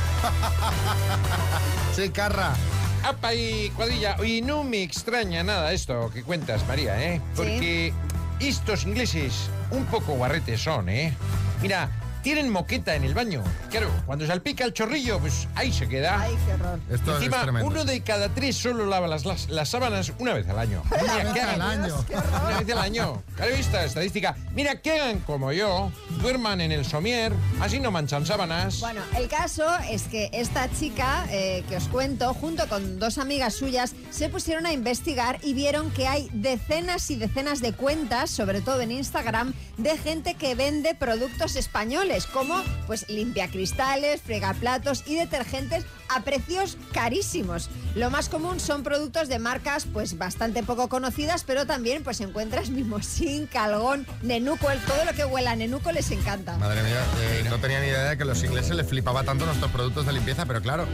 Sí, 1.95 2.11
Carra. 2.11 2.55
Apa 3.03 3.35
y 3.35 3.71
cuadrilla, 3.71 4.17
y 4.25 4.41
no 4.41 4.63
me 4.63 4.85
extraña 4.85 5.43
nada 5.43 5.73
esto 5.73 6.11
que 6.15 6.23
cuentas, 6.23 6.65
María, 6.69 7.03
¿eh? 7.03 7.21
Porque 7.35 7.93
estos 8.39 8.85
ingleses 8.85 9.51
un 9.73 9.85
poco 9.87 10.13
guarretes 10.13 10.63
son, 10.63 10.89
¿eh? 10.89 11.13
Mira, 11.61 11.91
tienen 12.29 12.51
moqueta 12.51 12.95
en 12.95 13.05
el 13.05 13.15
baño. 13.15 13.43
Claro, 13.71 13.89
cuando 14.05 14.27
salpica 14.27 14.63
el 14.63 14.75
chorrillo, 14.75 15.19
pues 15.19 15.49
ahí 15.55 15.73
se 15.73 15.89
queda. 15.89 16.21
Ay, 16.21 16.37
qué 16.45 16.53
horror. 16.53 16.79
Esto 16.91 17.17
Encima, 17.17 17.63
uno 17.63 17.87
de 17.87 18.03
cada 18.03 18.29
tres 18.29 18.55
solo 18.55 18.85
lava 18.85 19.09
las, 19.09 19.25
las, 19.25 19.49
las 19.49 19.71
sábanas 19.71 20.13
una 20.19 20.35
vez 20.35 20.47
al 20.47 20.59
año. 20.59 20.83
Una 20.91 21.01
Mira, 21.01 21.25
vez 21.25 21.33
¿qué 21.33 21.41
al 21.41 21.49
hagan? 21.63 21.85
año. 21.85 22.05
Una 22.47 22.59
vez 22.61 22.71
al 22.71 22.79
año. 22.81 23.23
Claro, 23.35 23.55
esta 23.55 23.83
estadística. 23.83 24.37
Mira, 24.55 24.83
que 24.83 25.01
hagan 25.01 25.21
como 25.21 25.53
yo, 25.53 25.91
duerman 26.21 26.61
en 26.61 26.71
el 26.71 26.85
somier, 26.85 27.33
así 27.63 27.81
no 27.81 27.91
manchan 27.91 28.27
sábanas. 28.27 28.81
Bueno, 28.81 29.01
el 29.17 29.27
caso 29.29 29.65
es 29.89 30.03
que 30.03 30.29
esta 30.35 30.71
chica 30.71 31.25
eh, 31.31 31.65
que 31.67 31.79
os 31.79 31.89
cuento, 31.89 32.35
junto 32.35 32.69
con 32.69 32.99
dos 32.99 33.17
amigas 33.17 33.55
suyas, 33.55 33.95
se 34.11 34.29
pusieron 34.29 34.67
a 34.67 34.73
investigar 34.75 35.39
y 35.43 35.55
vieron 35.55 35.91
que 35.93 36.07
hay 36.07 36.29
decenas 36.35 37.11
y 37.11 37.17
decenas 37.17 37.63
de 37.63 37.73
cuentas, 37.73 38.29
sobre 38.29 38.61
todo 38.61 38.83
en 38.83 38.93
Instagram, 38.93 39.55
de 39.79 39.97
gente 39.97 40.35
que 40.35 40.55
vende 40.55 40.95
productos 40.95 41.57
españoles, 41.57 42.18
como 42.27 42.63
pues 42.87 43.09
limpiacristales, 43.09 44.21
fregaplatos 44.23 45.05
y 45.07 45.17
detergentes 45.17 45.85
a 46.09 46.23
precios 46.23 46.77
carísimos. 46.93 47.69
Lo 47.95 48.11
más 48.11 48.29
común 48.29 48.61
son 48.61 48.83
productos 48.83 49.29
de 49.29 49.39
marcas 49.39 49.87
pues 49.93 50.17
bastante 50.17 50.63
poco 50.63 50.89
conocidas, 50.89 51.45
pero 51.47 51.67
también 51.67 52.03
pues 52.03 52.21
encuentras 52.21 52.71
Mimosín, 52.71 53.47
Calgón, 53.53 54.07
Nenuco, 54.23 54.71
el- 54.71 54.81
todo 54.81 55.05
lo 55.05 55.13
que 55.13 55.25
huela 55.25 55.53
a 55.53 55.57
Nenuco 55.57 55.93
les 55.93 56.11
encanta. 56.11 56.57
Madre 56.59 56.83
mía, 56.83 57.03
eh, 57.21 57.47
no 57.49 57.59
tenía 57.59 57.81
ni 57.81 57.89
idea 57.89 58.05
de 58.11 58.17
que 58.17 58.23
a 58.23 58.27
los 58.27 58.43
ingleses 58.43 58.75
les 58.75 58.87
flipaba 58.89 59.23
tanto 59.25 59.45
nuestros 59.47 59.71
productos 59.71 60.07
de 60.07 60.13
limpieza, 60.15 60.47
pero 60.47 60.63
claro, 60.63 60.87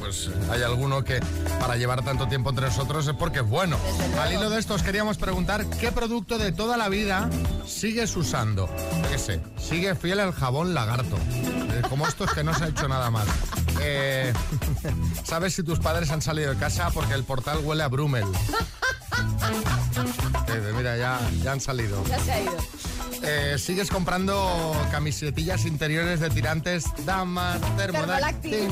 pues 0.00 0.30
hay 0.50 0.62
alguno 0.62 1.04
que 1.04 1.20
para 1.60 1.76
llevar 1.76 2.02
tanto 2.04 2.26
tiempo 2.28 2.50
entre 2.50 2.66
nosotros 2.66 3.06
es 3.06 3.14
porque 3.14 3.40
es 3.40 3.46
bueno. 3.46 3.76
Al 4.20 4.32
hilo 4.32 4.48
de 4.50 4.58
esto 4.58 4.74
os 4.74 4.82
queríamos 4.82 5.18
preguntar 5.18 5.66
qué 5.78 5.92
producto 5.92 6.38
de 6.38 6.52
toda 6.52 6.76
la 6.76 6.88
vida 6.88 7.28
sigues 7.66 8.16
usando. 8.16 8.68
Yo 9.12 9.18
qué 9.18 9.24
sé, 9.24 9.40
sigue 9.58 9.94
fiel 9.94 10.20
el 10.20 10.32
jabón 10.32 10.72
lagarto. 10.72 11.18
Eh, 11.34 11.82
como 11.90 12.06
estos 12.06 12.32
que 12.32 12.42
no 12.42 12.54
se 12.54 12.64
ha 12.64 12.68
hecho 12.68 12.88
nada 12.88 13.10
más. 13.10 13.26
Eh, 13.82 14.32
¿Sabes 15.24 15.54
si 15.54 15.62
tus 15.62 15.80
padres 15.80 16.10
han 16.10 16.22
salido 16.22 16.54
de 16.54 16.58
casa 16.58 16.90
porque 16.90 17.12
el 17.12 17.22
portal 17.22 17.58
huele 17.62 17.82
a 17.82 17.88
Brummel? 17.88 18.24
Eh, 20.48 20.72
mira, 20.74 20.96
ya, 20.96 21.20
ya 21.42 21.52
han 21.52 21.60
salido. 21.60 22.02
Ya 22.06 22.18
se 22.20 22.32
ha 22.32 22.40
ido. 22.40 22.56
Eh, 23.22 23.56
sigues 23.58 23.90
comprando 23.90 24.74
camisetillas 24.90 25.66
interiores 25.66 26.20
de 26.20 26.30
tirantes 26.30 26.84
Damas. 27.04 27.60
Thermoláctil. 27.76 28.70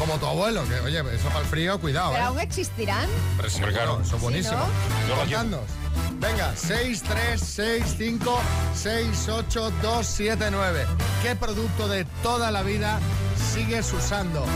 Como 0.00 0.18
tu 0.18 0.26
abuelo, 0.26 0.64
que 0.68 0.80
oye, 0.80 0.98
eso 0.98 1.28
para 1.28 1.40
el 1.40 1.46
frío, 1.46 1.80
cuidado, 1.80 2.10
¿Pero 2.10 2.24
¿eh? 2.24 2.26
aún 2.26 2.40
existirán? 2.40 3.08
Pero 3.36 3.48
sí, 3.48 3.60
claro. 3.60 4.00
Eso 4.04 4.16
es 4.16 4.22
buenísimo. 4.22 4.58
¿no? 4.58 5.81
Venga, 6.22 6.52
6, 6.54 7.02
3, 7.02 7.40
6, 7.40 7.94
5, 7.98 8.40
6, 8.74 9.28
8, 9.28 9.72
2, 9.82 10.06
7, 10.06 10.44
9. 10.52 10.86
¿Qué 11.22 11.34
producto 11.34 11.88
de 11.88 12.04
toda 12.22 12.50
la 12.52 12.62
vida 12.62 13.00
sigues 13.52 13.92
usando? 13.92 14.46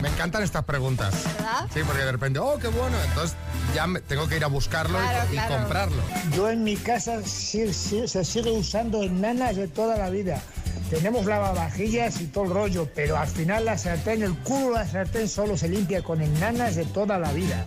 Me 0.00 0.08
encantan 0.08 0.42
estas 0.42 0.64
preguntas. 0.64 1.12
¿Verdad? 1.34 1.68
Sí, 1.74 1.80
porque 1.86 2.04
de 2.04 2.12
repente, 2.12 2.38
oh, 2.38 2.58
qué 2.58 2.68
bueno. 2.68 2.96
Entonces 3.06 3.36
ya 3.74 3.86
me- 3.86 4.00
tengo 4.00 4.26
que 4.28 4.36
ir 4.38 4.44
a 4.44 4.48
buscarlo 4.48 4.98
y- 4.98 5.02
Claro, 5.02 5.26
y, 5.30 5.32
claro. 5.34 5.54
comprarlo. 5.56 6.02
Yo 6.34 6.50
en 6.50 6.64
mi 6.64 6.76
casa 6.76 7.20
sí- 7.22 7.72
sí- 7.74 8.08
se 8.08 8.24
sigue 8.24 8.50
usando 8.52 9.02
enanas 9.02 9.56
de 9.56 9.68
toda 9.68 9.98
la 9.98 10.08
vida. 10.08 10.40
Tenemos 10.88 11.26
lavavajillas 11.26 12.20
y 12.22 12.26
todo 12.26 12.44
el 12.44 12.50
rollo, 12.50 12.88
pero 12.94 13.16
al 13.18 13.28
final 13.28 13.66
la 13.66 13.76
sartén, 13.76 14.22
el 14.22 14.34
culo 14.38 14.68
de 14.78 14.84
la 14.84 14.88
sartén 14.88 15.28
solo 15.28 15.56
se 15.58 15.68
limpia 15.68 16.02
con 16.02 16.22
enanas 16.22 16.76
de 16.76 16.84
toda 16.86 17.18
la 17.18 17.30
vida. 17.32 17.66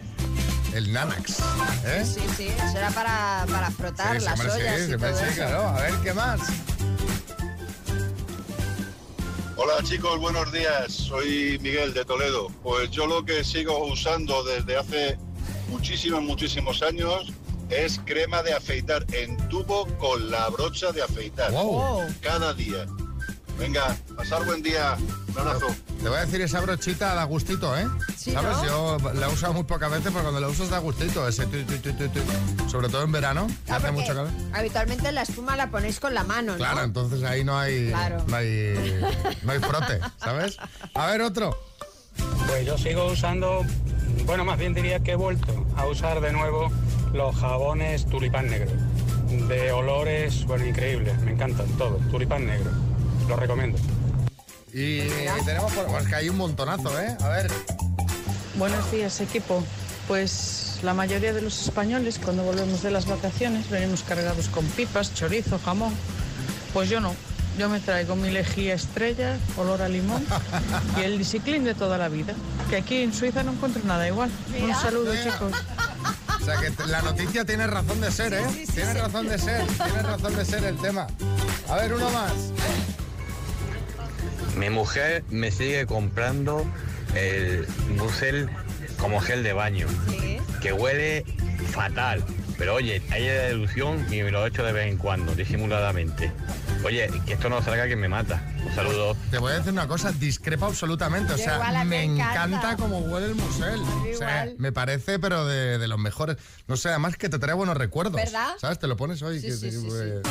El 0.74 0.92
Nanax. 0.94 1.40
¿eh? 1.86 2.04
Sí, 2.06 2.22
sí, 2.36 2.50
será 2.72 2.90
para, 2.92 3.46
para 3.50 3.72
frotar 3.72 4.20
Sí, 4.20 4.26
las 4.26 4.40
sí, 4.40 4.48
ollas 4.48 4.90
y 4.90 4.92
todo 4.98 5.16
sí, 5.18 5.24
eso. 5.26 5.34
claro. 5.36 5.68
A 5.70 5.82
ver, 5.82 5.94
¿qué 6.04 6.14
más? 6.14 6.40
Hola 9.56 9.82
chicos, 9.84 10.20
buenos 10.20 10.52
días. 10.52 10.92
Soy 10.94 11.58
Miguel 11.62 11.94
de 11.94 12.06
Toledo. 12.06 12.48
Pues 12.62 12.92
yo 12.92 13.08
lo 13.08 13.26
que 13.26 13.44
sigo 13.44 13.86
usando 13.88 14.44
desde 14.44 14.78
hace 14.78 15.18
muchísimos, 15.70 16.22
muchísimos 16.22 16.84
años 16.84 17.32
es 17.70 18.00
crema 18.06 18.44
de 18.44 18.54
afeitar 18.54 19.06
en 19.14 19.36
tubo 19.50 19.88
con 19.98 20.30
la 20.30 20.48
brocha 20.50 20.92
de 20.92 21.02
afeitar. 21.02 21.52
Wow. 21.52 22.04
Cada 22.22 22.54
día. 22.54 22.86
Venga, 23.58 23.98
pasar 24.16 24.46
buen 24.46 24.62
día. 24.62 24.96
Un 25.34 25.40
abrazo. 25.40 25.68
Te 26.04 26.08
voy 26.08 26.20
a 26.20 26.26
decir, 26.26 26.42
esa 26.42 26.62
brochita 26.62 27.16
da 27.16 27.24
gustito, 27.24 27.76
¿eh? 27.76 27.88
Sí, 28.28 28.34
¿Sabes? 28.34 28.58
¿no? 28.58 28.66
Yo 28.66 29.14
la 29.14 29.28
he 29.28 29.30
usado 29.34 29.54
muy 29.54 29.64
pocas 29.64 29.90
veces, 29.90 30.08
pero 30.12 30.22
cuando 30.22 30.42
la 30.42 30.50
usas 30.50 30.70
da 30.70 30.80
gustito. 30.80 31.26
Ese 31.30 31.46
tu, 31.46 31.64
tu, 31.64 31.78
tu, 31.78 31.94
tu, 31.94 32.10
tu. 32.10 32.70
Sobre 32.70 32.90
todo 32.90 33.04
en 33.04 33.12
verano, 33.14 33.48
que 33.66 33.72
hace 33.72 33.90
mucho 33.92 34.08
calor. 34.08 34.28
Habitualmente 34.54 35.10
la 35.14 35.22
espuma 35.22 35.56
la 35.56 35.70
ponéis 35.70 36.00
con 36.02 36.14
la 36.14 36.26
mano, 36.26 36.52
¿no? 36.52 36.58
Claro, 36.58 36.84
entonces 36.84 37.24
ahí 37.24 37.46
no 37.46 37.58
hay, 37.58 37.88
Claro. 37.88 38.22
no 38.28 38.36
hay, 38.36 39.02
no 39.44 39.52
hay 39.54 39.60
frote, 39.60 40.00
¿sabes? 40.18 40.58
A 40.94 41.06
ver, 41.08 41.22
otro. 41.22 41.58
Pues 42.48 42.66
yo 42.66 42.78
sigo 42.78 43.06
usando, 43.06 43.62
bueno, 44.26 44.44
más 44.44 44.58
bien 44.58 44.74
diría 44.74 45.00
que 45.00 45.12
he 45.12 45.16
vuelto 45.16 45.66
a 45.78 45.86
usar 45.86 46.20
de 46.20 46.34
nuevo 46.34 46.70
los 47.14 47.34
jabones 47.34 48.06
tulipán 48.08 48.50
negro. 48.50 48.72
De 49.48 49.72
olores, 49.72 50.44
bueno, 50.46 50.66
increíbles, 50.66 51.18
me 51.22 51.32
encantan 51.32 51.68
todos. 51.78 52.02
Tulipán 52.12 52.46
negro, 52.46 52.72
lo 53.30 53.38
recomiendo. 53.38 53.78
Y 54.74 55.08
tenemos, 55.46 55.72
por, 55.72 55.86
pues 55.86 56.08
que 56.08 56.16
hay 56.16 56.28
un 56.30 56.36
montonazo, 56.38 57.00
¿eh? 57.00 57.16
A 57.24 57.30
ver. 57.30 57.50
Buenos 58.58 58.92
días, 58.92 59.22
equipo. 59.22 59.64
Pues 60.08 60.80
la 60.82 60.96
mayoría 60.96 61.32
de 61.32 61.42
los 61.42 61.62
españoles, 61.62 62.20
cuando 62.24 62.42
volvemos 62.44 62.82
de 62.82 62.90
las 62.90 63.06
vacaciones, 63.06 63.70
venimos 63.70 64.02
cargados 64.02 64.48
con 64.48 64.66
pipas, 64.66 65.14
chorizo, 65.14 65.60
jamón. 65.64 65.94
Pues 66.74 66.90
yo 66.90 67.00
no. 67.00 67.14
Yo 67.60 67.70
me 67.70 67.80
traigo 67.80 68.16
mi 68.16 68.32
lejía 68.32 68.74
estrella, 68.74 69.38
olor 69.58 69.84
a 69.84 69.90
limón 69.90 70.26
y 70.98 71.02
el 71.02 71.20
discipline 71.20 71.66
de 71.66 71.76
toda 71.76 72.00
la 72.00 72.10
vida. 72.10 72.34
Que 72.70 72.78
aquí 72.78 73.04
en 73.04 73.14
Suiza 73.14 73.44
no 73.44 73.52
encuentro 73.52 73.84
nada 73.86 74.08
igual. 74.08 74.32
Un 74.60 74.74
saludo, 74.76 75.14
chicos. 75.16 75.54
O 76.42 76.46
sea 76.46 76.56
que 76.58 76.72
la 76.88 77.02
noticia 77.04 77.46
tiene 77.46 77.68
razón 77.68 78.02
de 78.02 78.12
ser, 78.12 78.34
¿eh? 78.34 78.66
tiene 78.74 78.94
razón 78.94 79.28
de 79.28 79.38
ser, 79.38 79.68
tiene 79.68 80.02
razón 80.02 80.36
de 80.36 80.46
ser 80.46 80.64
el 80.64 80.78
tema. 80.78 81.08
A 81.70 81.76
ver, 81.76 81.94
uno 81.94 82.10
más. 82.10 82.34
Mi 84.58 84.72
mujer 84.72 85.24
me 85.30 85.52
sigue 85.52 85.86
comprando 85.86 86.66
el 87.16 87.68
Musel 87.96 88.50
como 89.00 89.20
gel 89.20 89.44
de 89.44 89.54
baño, 89.54 89.88
que 90.62 90.74
huele 90.74 91.24
fatal. 91.72 92.24
Pero 92.58 92.74
oye, 92.74 93.04
hay 93.12 93.22
de 93.24 93.34
deducción 93.50 94.04
y 94.12 94.24
me 94.24 94.32
lo 94.32 94.44
he 94.44 94.50
hecho 94.50 94.64
de 94.64 94.72
vez 94.72 94.88
en 94.88 94.98
cuando, 94.98 95.36
disimuladamente. 95.36 96.32
Oye, 96.84 97.08
que 97.28 97.34
esto 97.34 97.50
no 97.50 97.62
salga 97.62 97.88
que 97.88 97.96
me 97.96 98.08
mata. 98.08 98.42
Un 98.66 98.74
saludo. 98.74 99.16
Te 99.30 99.38
voy 99.38 99.52
a 99.52 99.58
decir 99.58 99.72
una 99.74 99.88
cosa, 99.88 100.12
discrepa 100.12 100.66
absolutamente. 100.66 101.34
O 101.34 101.38
sea, 101.38 101.60
me 101.86 102.04
encanta. 102.04 102.46
encanta. 102.46 102.78
como 102.78 102.98
huele 103.00 103.28
el 103.28 103.36
musel. 103.36 103.80
O 103.82 104.18
sea, 104.18 104.46
igual. 104.46 104.56
me 104.58 104.72
parece, 104.72 105.20
pero 105.20 105.46
de, 105.46 105.78
de 105.78 105.88
los 105.88 106.00
mejores. 106.00 106.38
No 106.68 106.78
sé, 106.78 106.90
además 106.90 107.16
que 107.18 107.30
te 107.30 107.38
trae 107.38 107.54
buenos 107.54 107.78
recuerdos. 107.78 108.16
¿Verdad? 108.16 108.54
¿Sabes? 108.60 108.80
Te 108.80 108.88
lo 108.88 108.98
pones 108.98 109.22
hoy. 109.22 109.40
Sí, 109.40 109.48
que- 109.48 109.54
sí, 109.54 109.66
que- 109.68 109.72
sí, 109.72 109.86
pues- 109.88 110.22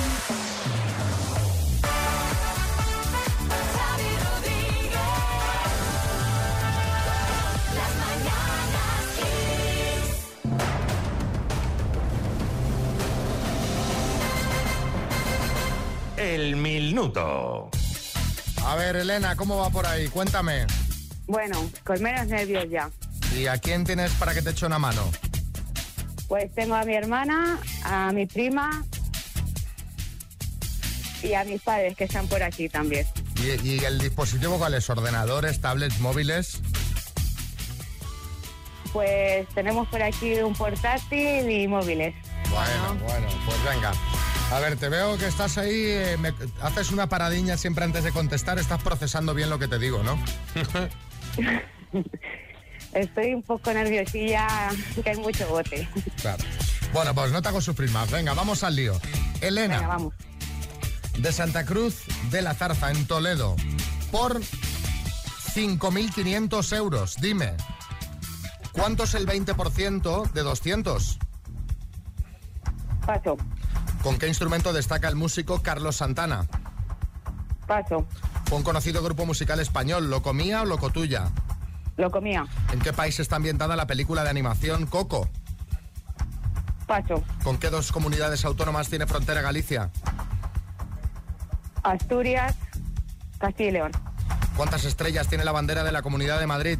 El 16.36 16.54
minuto. 16.56 17.70
A 18.62 18.76
ver, 18.76 18.96
Elena, 18.96 19.36
¿cómo 19.36 19.56
va 19.56 19.70
por 19.70 19.86
ahí? 19.86 20.06
Cuéntame. 20.08 20.66
Bueno, 21.26 21.70
con 21.82 22.02
menos 22.02 22.26
nervios 22.26 22.66
ya. 22.68 22.90
¿Y 23.34 23.46
a 23.46 23.56
quién 23.56 23.84
tienes 23.84 24.12
para 24.12 24.34
que 24.34 24.42
te 24.42 24.50
eche 24.50 24.66
una 24.66 24.78
mano? 24.78 25.10
Pues 26.28 26.54
tengo 26.54 26.75
a 26.75 26.84
mi 26.84 26.94
hermana, 26.94 27.58
a 27.84 28.12
mi 28.12 28.26
prima 28.26 28.84
y 31.22 31.32
a 31.32 31.42
mis 31.44 31.62
padres 31.62 31.96
que 31.96 32.04
están 32.04 32.28
por 32.28 32.42
aquí 32.42 32.68
también. 32.68 33.06
¿Y, 33.42 33.66
y 33.66 33.78
el 33.78 33.99
dispositivo 33.99 34.58
cuál 34.58 34.75
es? 34.75 34.90
¿Ordenadores, 34.90 35.62
tablets, 35.62 36.00
móviles? 36.00 36.60
Pues 38.92 39.49
tenemos 39.54 39.88
por 39.88 40.02
aquí 40.02 40.34
un 40.40 40.52
portátil 40.54 41.50
y 41.50 41.66
móviles. 41.66 42.14
Bueno, 42.50 42.94
bueno, 43.06 43.26
pues 43.46 43.64
venga. 43.64 43.92
A 44.52 44.61
ver, 44.61 44.76
te 44.76 44.89
veo 44.89 45.19
que 45.19 45.26
estás 45.26 45.59
ahí, 45.59 45.75
eh, 45.87 46.17
me- 46.19 46.32
haces 46.63 46.91
una 46.93 47.09
paradiña 47.09 47.56
siempre 47.56 47.85
antes 47.85 48.04
de 48.04 48.13
contestar, 48.13 48.59
estás 48.59 48.80
procesando 48.82 49.35
bien 49.35 49.50
lo 49.50 49.59
que 49.59 49.67
te 49.69 49.78
digo, 49.78 50.02
¿no? 50.04 50.19
Estoy 52.93 53.35
un 53.35 53.43
poco 53.43 53.73
nerviosilla, 53.73 54.47
que 55.02 55.11
hay 55.11 55.17
mucho 55.19 55.47
bote. 55.49 55.89
Claro. 56.23 56.45
Bueno, 56.93 57.13
pues 57.15 57.32
no 57.32 57.43
te 57.43 57.49
hago 57.49 57.61
sufrir 57.61 57.91
más. 57.91 58.09
Venga, 58.11 58.32
vamos 58.35 58.63
al 58.63 58.76
lío. 58.76 58.99
Elena. 59.41 59.75
Venga, 59.76 59.89
vamos. 59.89 60.15
De 61.19 61.32
Santa 61.32 61.65
Cruz 61.67 62.04
de 62.30 62.41
la 62.41 62.54
Zarza, 62.54 62.91
en 62.91 63.06
Toledo. 63.06 63.56
Por 64.13 64.41
5.500 64.41 66.73
euros. 66.76 67.17
Dime, 67.21 67.54
¿cuánto 68.73 69.04
es 69.04 69.15
el 69.15 69.26
20% 69.26 70.30
de 70.32 70.43
200? 70.43 71.19
Paso, 73.04 73.37
¿Con 74.06 74.19
qué 74.19 74.28
instrumento 74.28 74.73
destaca 74.73 75.08
el 75.08 75.16
músico 75.16 75.62
Carlos 75.62 75.97
Santana? 75.97 76.47
paso, 77.66 78.06
Fue 78.45 78.56
un 78.56 78.62
conocido 78.62 79.02
grupo 79.02 79.26
musical 79.26 79.58
español, 79.58 80.08
¿Lo 80.10 80.23
comía 80.23 80.62
o 80.62 80.64
Loco 80.64 80.90
Tuya? 80.90 81.32
lo 81.97 82.08
comía, 82.12 82.47
¿En 82.73 82.78
qué 82.78 82.92
país 82.92 83.19
está 83.19 83.34
ambientada 83.34 83.75
la 83.75 83.88
película 83.88 84.23
de 84.23 84.30
animación 84.30 84.86
Coco? 84.86 85.28
paso, 86.86 87.25
¿Con 87.42 87.58
qué 87.58 87.69
dos 87.69 87.90
comunidades 87.90 88.45
autónomas 88.45 88.88
tiene 88.88 89.08
frontera 89.08 89.40
Galicia? 89.42 89.90
Asturias, 91.82 92.54
Castilla 93.40 93.69
y 93.71 93.73
León. 93.73 93.92
¿Cuántas 94.56 94.84
estrellas 94.84 95.26
tiene 95.26 95.45
la 95.45 95.50
bandera 95.50 95.82
de 95.82 95.90
la 95.90 96.02
Comunidad 96.02 96.38
de 96.38 96.47
Madrid? 96.47 96.78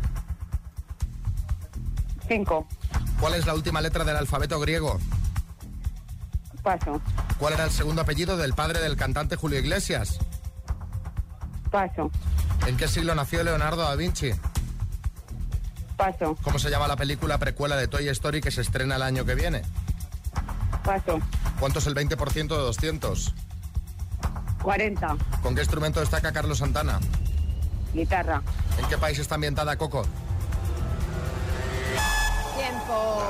Cinco, 2.29 2.69
¿Cuál 3.19 3.35
es 3.35 3.47
la 3.47 3.55
última 3.55 3.81
letra 3.81 4.05
del 4.05 4.15
alfabeto 4.17 4.61
griego? 4.61 5.01
Paso, 6.67 7.01
¿Cuál 7.39 7.53
era 7.55 7.63
el 7.65 7.71
segundo 7.71 8.03
apellido 8.03 8.37
del 8.37 8.53
padre 8.53 8.81
del 8.81 8.97
cantante 8.97 9.37
Julio 9.37 9.61
Iglesias? 9.61 10.19
paso, 11.71 12.11
¿En 12.67 12.77
qué 12.77 12.89
siglo 12.89 13.15
nació 13.15 13.45
Leonardo 13.45 13.83
da 13.83 13.95
Vinci? 13.95 14.33
paso, 15.97 16.37
¿Cómo 16.43 16.59
se 16.59 16.69
llama 16.69 16.89
la 16.89 16.97
película 16.97 17.39
precuela 17.39 17.77
de 17.77 17.87
Toy 17.87 18.09
Story 18.09 18.41
que 18.41 18.51
se 18.51 18.63
estrena 18.63 18.97
el 18.97 19.03
año 19.03 19.25
que 19.25 19.37
viene? 19.37 19.63
paso, 20.85 21.21
¿Cuánto 21.61 21.79
es 21.79 21.87
el 21.87 21.95
20% 21.95 22.49
de 22.49 22.49
200? 22.49 23.33
40, 24.63 25.17
¿Con 25.45 25.55
qué 25.55 25.61
instrumento 25.61 26.01
destaca 26.01 26.33
Carlos 26.33 26.59
Santana? 26.59 26.99
guitarra, 27.95 28.43
¿En 28.77 28.87
qué 28.89 28.99
país 28.99 29.21
está 29.21 29.37
ambientada 29.37 29.77
Coco? 29.77 30.03
Tiempo. 32.57 33.23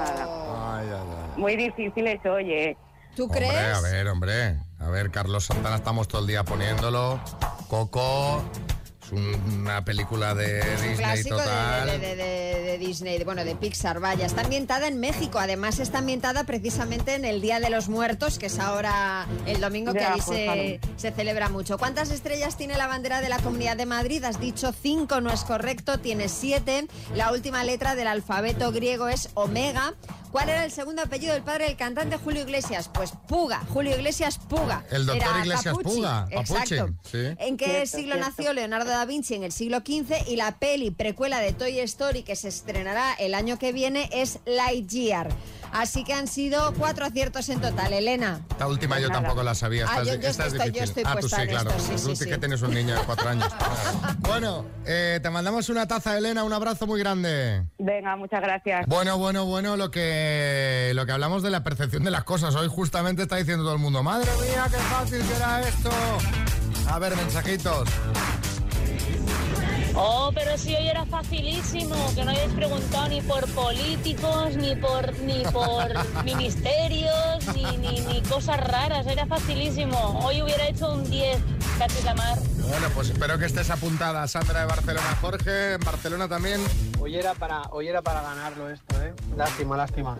Ay, 0.00 0.88
ay, 0.88 0.92
ay. 0.94 1.19
Muy 1.36 1.56
difícil 1.56 2.06
eso, 2.06 2.32
oye. 2.32 2.76
¿Tú 3.16 3.24
Hombre, 3.24 3.48
crees? 3.48 3.76
a 3.76 3.80
ver, 3.80 4.08
hombre. 4.08 4.58
A 4.78 4.88
ver, 4.88 5.10
Carlos 5.10 5.44
Santana 5.46 5.76
estamos 5.76 6.08
todo 6.08 6.20
el 6.22 6.26
día 6.28 6.44
poniéndolo. 6.44 7.20
Coco. 7.68 8.42
Es 9.04 9.12
un- 9.12 9.60
una 9.62 9.84
película 9.84 10.34
de 10.36 10.62
Disney 10.62 10.96
Clásico 10.96 11.36
de, 11.36 11.42
total. 11.42 11.86
de- 11.88 11.98
de- 11.98 12.16
de- 12.16 12.62
de 12.62 12.78
Disney, 12.78 13.18
de- 13.18 13.24
bueno, 13.24 13.44
de 13.44 13.56
Pixar, 13.56 13.98
vaya. 13.98 14.24
Está 14.24 14.42
ambientada 14.42 14.86
en 14.86 15.00
México, 15.00 15.40
además 15.40 15.80
está 15.80 15.98
ambientada 15.98 16.44
precisamente 16.44 17.14
en 17.16 17.24
el 17.24 17.40
Día 17.40 17.58
de 17.58 17.68
los 17.70 17.88
Muertos, 17.88 18.38
que 18.38 18.46
es 18.46 18.58
ahora 18.60 19.26
el 19.46 19.60
domingo, 19.60 19.92
que 19.92 19.98
Ya, 20.00 20.14
ahí 20.14 20.20
pues, 20.24 20.38
se, 20.38 20.80
se 20.96 21.10
celebra 21.10 21.48
mucho. 21.48 21.76
¿Cuántas 21.76 22.10
estrellas 22.12 22.56
tiene 22.56 22.76
la 22.78 22.86
bandera 22.86 23.20
de 23.20 23.28
la 23.28 23.38
Comunidad 23.40 23.76
de 23.76 23.86
Madrid? 23.86 24.22
Has 24.22 24.38
dicho 24.38 24.72
cinco, 24.72 25.20
no 25.20 25.32
es 25.32 25.42
correcto, 25.42 25.98
tiene 25.98 26.28
siete. 26.28 26.86
La 27.14 27.32
última 27.32 27.64
letra 27.64 27.96
del 27.96 28.06
alfabeto 28.06 28.70
griego 28.70 29.08
es 29.08 29.30
omega. 29.34 29.94
¿Cuál 30.30 30.48
era 30.48 30.64
el 30.64 30.70
segundo 30.70 31.02
apellido 31.02 31.32
del 31.34 31.42
padre 31.42 31.64
del 31.66 31.76
cantante 31.76 32.16
Julio 32.16 32.42
Iglesias? 32.42 32.88
Pues 32.92 33.12
Puga, 33.26 33.60
Julio 33.72 33.96
Iglesias 33.96 34.38
Puga. 34.38 34.84
El 34.90 35.04
doctor 35.06 35.26
Era 35.28 35.38
Iglesias 35.40 35.64
Capucci, 35.76 35.96
Puga, 35.96 36.26
Exacto. 36.30 36.90
sí. 37.10 37.18
¿En 37.38 37.56
qué 37.56 37.64
Cierto, 37.66 37.96
siglo 37.98 38.14
cierto. 38.14 38.30
nació 38.30 38.52
Leonardo 38.52 38.90
da 38.90 39.04
Vinci? 39.06 39.34
En 39.34 39.42
el 39.42 39.50
siglo 39.52 39.78
XV 39.78 40.28
y 40.28 40.36
la 40.36 40.58
peli 40.58 40.92
precuela 40.92 41.40
de 41.40 41.52
Toy 41.52 41.80
Story 41.80 42.22
que 42.22 42.36
se 42.36 42.48
estrenará 42.48 43.12
el 43.14 43.34
año 43.34 43.58
que 43.58 43.72
viene 43.72 44.08
es 44.12 44.38
Lightyear. 44.46 45.28
Así 45.72 46.04
que 46.04 46.12
han 46.12 46.26
sido 46.26 46.72
cuatro 46.74 47.04
aciertos 47.06 47.48
en 47.48 47.60
total, 47.60 47.92
Elena. 47.92 48.40
Esta 48.50 48.66
última 48.66 48.98
yo 48.98 49.08
tampoco 49.08 49.42
la 49.42 49.54
sabía. 49.54 49.86
Ah, 49.88 50.02
yo- 50.02 50.14
yo 50.16 50.28
esta 50.28 50.46
es 50.46 50.54
estoy- 50.54 50.72
yo 50.72 50.82
estoy 50.82 51.02
ah, 51.06 51.16
tú 51.20 51.28
sí, 51.28 51.34
en 51.40 51.48
claro. 51.48 51.70
esto, 51.70 51.98
sí, 51.98 52.04
tú 52.06 52.16
sí. 52.16 52.24
que 52.28 52.38
tienes 52.38 52.62
un 52.62 52.74
niño 52.74 52.94
de 52.94 53.00
cuatro 53.02 53.28
años. 53.28 53.48
bueno, 54.20 54.64
eh, 54.84 55.20
te 55.22 55.30
mandamos 55.30 55.68
una 55.68 55.86
taza, 55.86 56.16
Elena. 56.18 56.44
Un 56.44 56.52
abrazo 56.52 56.86
muy 56.86 56.98
grande. 56.98 57.64
Venga, 57.78 58.16
muchas 58.16 58.40
gracias. 58.40 58.86
Bueno, 58.86 59.16
bueno, 59.18 59.44
bueno, 59.46 59.76
lo 59.76 59.90
que, 59.90 60.92
lo 60.94 61.06
que 61.06 61.12
hablamos 61.12 61.42
de 61.42 61.50
la 61.50 61.62
percepción 61.62 62.02
de 62.04 62.10
las 62.10 62.24
cosas. 62.24 62.54
Hoy 62.56 62.68
justamente 62.68 63.22
está 63.22 63.36
diciendo 63.36 63.64
todo 63.64 63.74
el 63.74 63.80
mundo, 63.80 64.02
madre 64.02 64.30
mía, 64.40 64.66
qué 64.70 64.76
fácil 64.76 65.22
que 65.22 65.36
era 65.36 65.60
esto. 65.60 65.90
A 66.88 66.98
ver, 66.98 67.14
mensajitos. 67.16 67.88
Oh, 69.94 70.30
pero 70.34 70.56
si 70.56 70.74
hoy 70.74 70.88
era 70.88 71.04
facilísimo, 71.06 71.94
que 72.14 72.24
no 72.24 72.30
hayáis 72.30 72.52
preguntado 72.52 73.08
ni 73.08 73.20
por 73.20 73.46
políticos, 73.48 74.56
ni 74.56 74.76
por 74.76 75.18
ni 75.20 75.42
por 75.52 75.88
ministerios, 76.24 77.46
ni, 77.54 77.76
ni, 77.78 78.00
ni 78.00 78.22
cosas 78.22 78.60
raras, 78.60 79.06
era 79.06 79.26
facilísimo. 79.26 80.20
Hoy 80.24 80.42
hubiera 80.42 80.68
hecho 80.68 80.92
un 80.92 81.08
10, 81.08 81.38
casi 81.78 82.02
la 82.04 82.14
mar. 82.14 82.38
Bueno, 82.68 82.88
pues 82.94 83.10
espero 83.10 83.38
que 83.38 83.46
estés 83.46 83.70
apuntada, 83.70 84.26
Sandra 84.28 84.60
de 84.60 84.66
Barcelona. 84.66 85.16
Jorge, 85.20 85.74
en 85.74 85.80
Barcelona 85.80 86.28
también. 86.28 86.60
Hoy 87.00 87.16
era 87.16 87.34
para, 87.34 87.62
hoy 87.70 87.88
era 87.88 88.02
para 88.02 88.22
ganarlo 88.22 88.70
esto, 88.70 89.02
¿eh? 89.02 89.12
Lástima, 89.36 89.76
lástima. 89.76 90.18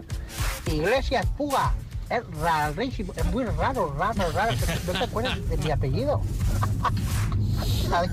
Iglesias 0.67 1.27
Puga. 1.37 1.73
Es 2.09 2.23
rarísimo, 2.41 3.13
es 3.15 3.25
muy 3.27 3.45
raro, 3.45 3.95
raro, 3.97 4.33
raro. 4.33 4.57
¿No 4.85 4.93
te 4.93 5.05
acuerdas 5.05 5.49
de 5.49 5.57
mi 5.59 5.71
apellido? 5.71 6.21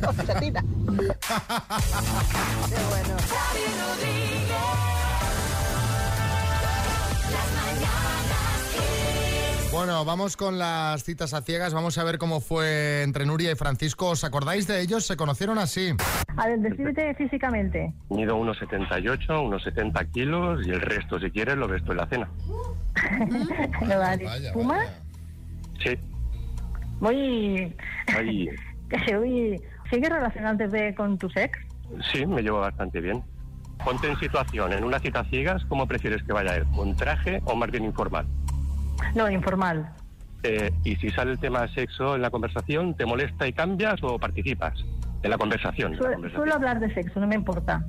Qué 2.68 2.76
bueno. 2.90 3.18
Bueno, 9.72 10.04
vamos 10.06 10.36
con 10.36 10.58
las 10.58 11.04
citas 11.04 11.36
a 11.36 11.42
ciegas. 11.42 11.74
Vamos 11.76 12.00
a 12.00 12.04
ver 12.04 12.18
cómo 12.18 12.40
fue 12.42 13.04
entre 13.04 13.28
Nuria 13.28 13.52
y 13.52 13.56
Francisco. 13.56 14.10
¿Os 14.10 14.24
acordáis 14.24 14.66
de 14.66 14.82
ellos? 14.82 15.06
Se 15.06 15.16
conocieron 15.16 15.60
así. 15.60 15.92
A 16.36 16.48
ver, 16.48 16.60
descríbete 16.60 17.14
físicamente. 17.14 17.94
Mido 18.10 18.36
unos 18.38 18.58
78, 18.58 19.42
unos 19.44 19.64
70 19.64 20.06
kilos 20.06 20.66
y 20.66 20.72
el 20.72 20.82
resto, 20.82 21.20
si 21.20 21.30
quieres, 21.30 21.56
lo 21.58 21.68
ves 21.68 21.84
tú 21.84 21.92
en 21.92 21.98
la 21.98 22.08
cena. 22.08 22.28
No 23.82 24.00
vale. 24.00 24.28
¿Fumas? 24.54 24.88
Sí. 25.84 25.96
Muy... 27.00 27.76
Ahí, 28.16 28.50
Que 28.90 29.00
se 29.00 29.16
oye... 29.16 29.62
¿Sigues 29.90 30.10
relacionándote 30.10 30.94
con 30.96 31.18
tu 31.18 31.28
ex? 31.36 31.58
sí, 32.12 32.26
me 32.26 32.42
llevo 32.42 32.60
bastante 32.60 33.00
bien. 33.00 33.24
Ponte 33.86 34.10
en 34.10 34.20
situación, 34.20 34.74
en 34.74 34.84
una 34.84 35.00
cita 35.00 35.24
ciegas, 35.26 35.64
¿cómo 35.66 35.88
prefieres 35.88 36.22
que 36.24 36.34
vaya 36.34 36.56
él? 36.58 36.66
¿Con 36.76 36.96
traje 36.98 37.42
o 37.46 37.56
más 37.56 37.72
bien 37.72 37.86
informal? 37.86 38.26
No, 39.16 39.30
informal. 39.30 39.90
Eh, 40.44 40.72
y 40.84 40.96
si 40.98 41.10
sale 41.12 41.32
el 41.32 41.40
tema 41.40 41.62
de 41.62 41.70
sexo 41.70 42.16
en 42.16 42.22
la 42.22 42.30
conversación, 42.30 42.96
¿te 42.96 43.06
molesta 43.06 43.48
y 43.48 43.54
cambias 43.54 44.04
o 44.04 44.20
participas 44.20 44.74
en 45.24 45.30
la 45.30 45.38
conversación? 45.38 45.94
en 45.94 45.98
la 45.98 45.98
Suelo, 46.00 46.14
conversación? 46.16 46.42
suelo 46.50 46.56
hablar 46.56 46.80
de 46.82 46.94
sexo, 46.94 47.20
no 47.22 47.28
me 47.28 47.36
importa. 47.36 47.86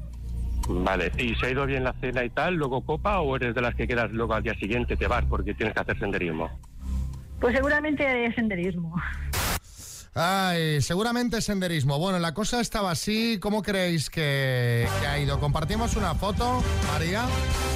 Vale, 0.68 1.10
¿y 1.18 1.34
se 1.34 1.46
ha 1.46 1.50
ido 1.50 1.66
bien 1.66 1.82
la 1.82 1.94
cena 1.94 2.22
y 2.24 2.30
tal, 2.30 2.54
luego 2.54 2.82
copa 2.84 3.20
o 3.20 3.34
eres 3.36 3.54
de 3.54 3.62
las 3.62 3.74
que 3.74 3.88
quedas 3.88 4.12
luego 4.12 4.34
al 4.34 4.42
día 4.42 4.54
siguiente, 4.54 4.96
te 4.96 5.06
vas 5.08 5.24
porque 5.24 5.54
tienes 5.54 5.74
que 5.74 5.80
hacer 5.80 5.98
senderismo? 5.98 6.48
Pues 7.40 7.56
seguramente 7.56 8.32
senderismo. 8.34 8.94
Ay, 10.20 10.82
seguramente 10.82 11.40
senderismo. 11.40 11.96
Bueno, 12.00 12.18
la 12.18 12.34
cosa 12.34 12.60
estaba 12.60 12.90
así. 12.90 13.38
¿Cómo 13.40 13.62
creéis 13.62 14.10
que, 14.10 14.88
ha 15.08 15.16
ido? 15.16 15.38
Compartimos 15.38 15.94
una 15.94 16.12
foto, 16.16 16.60
María, 16.92 17.24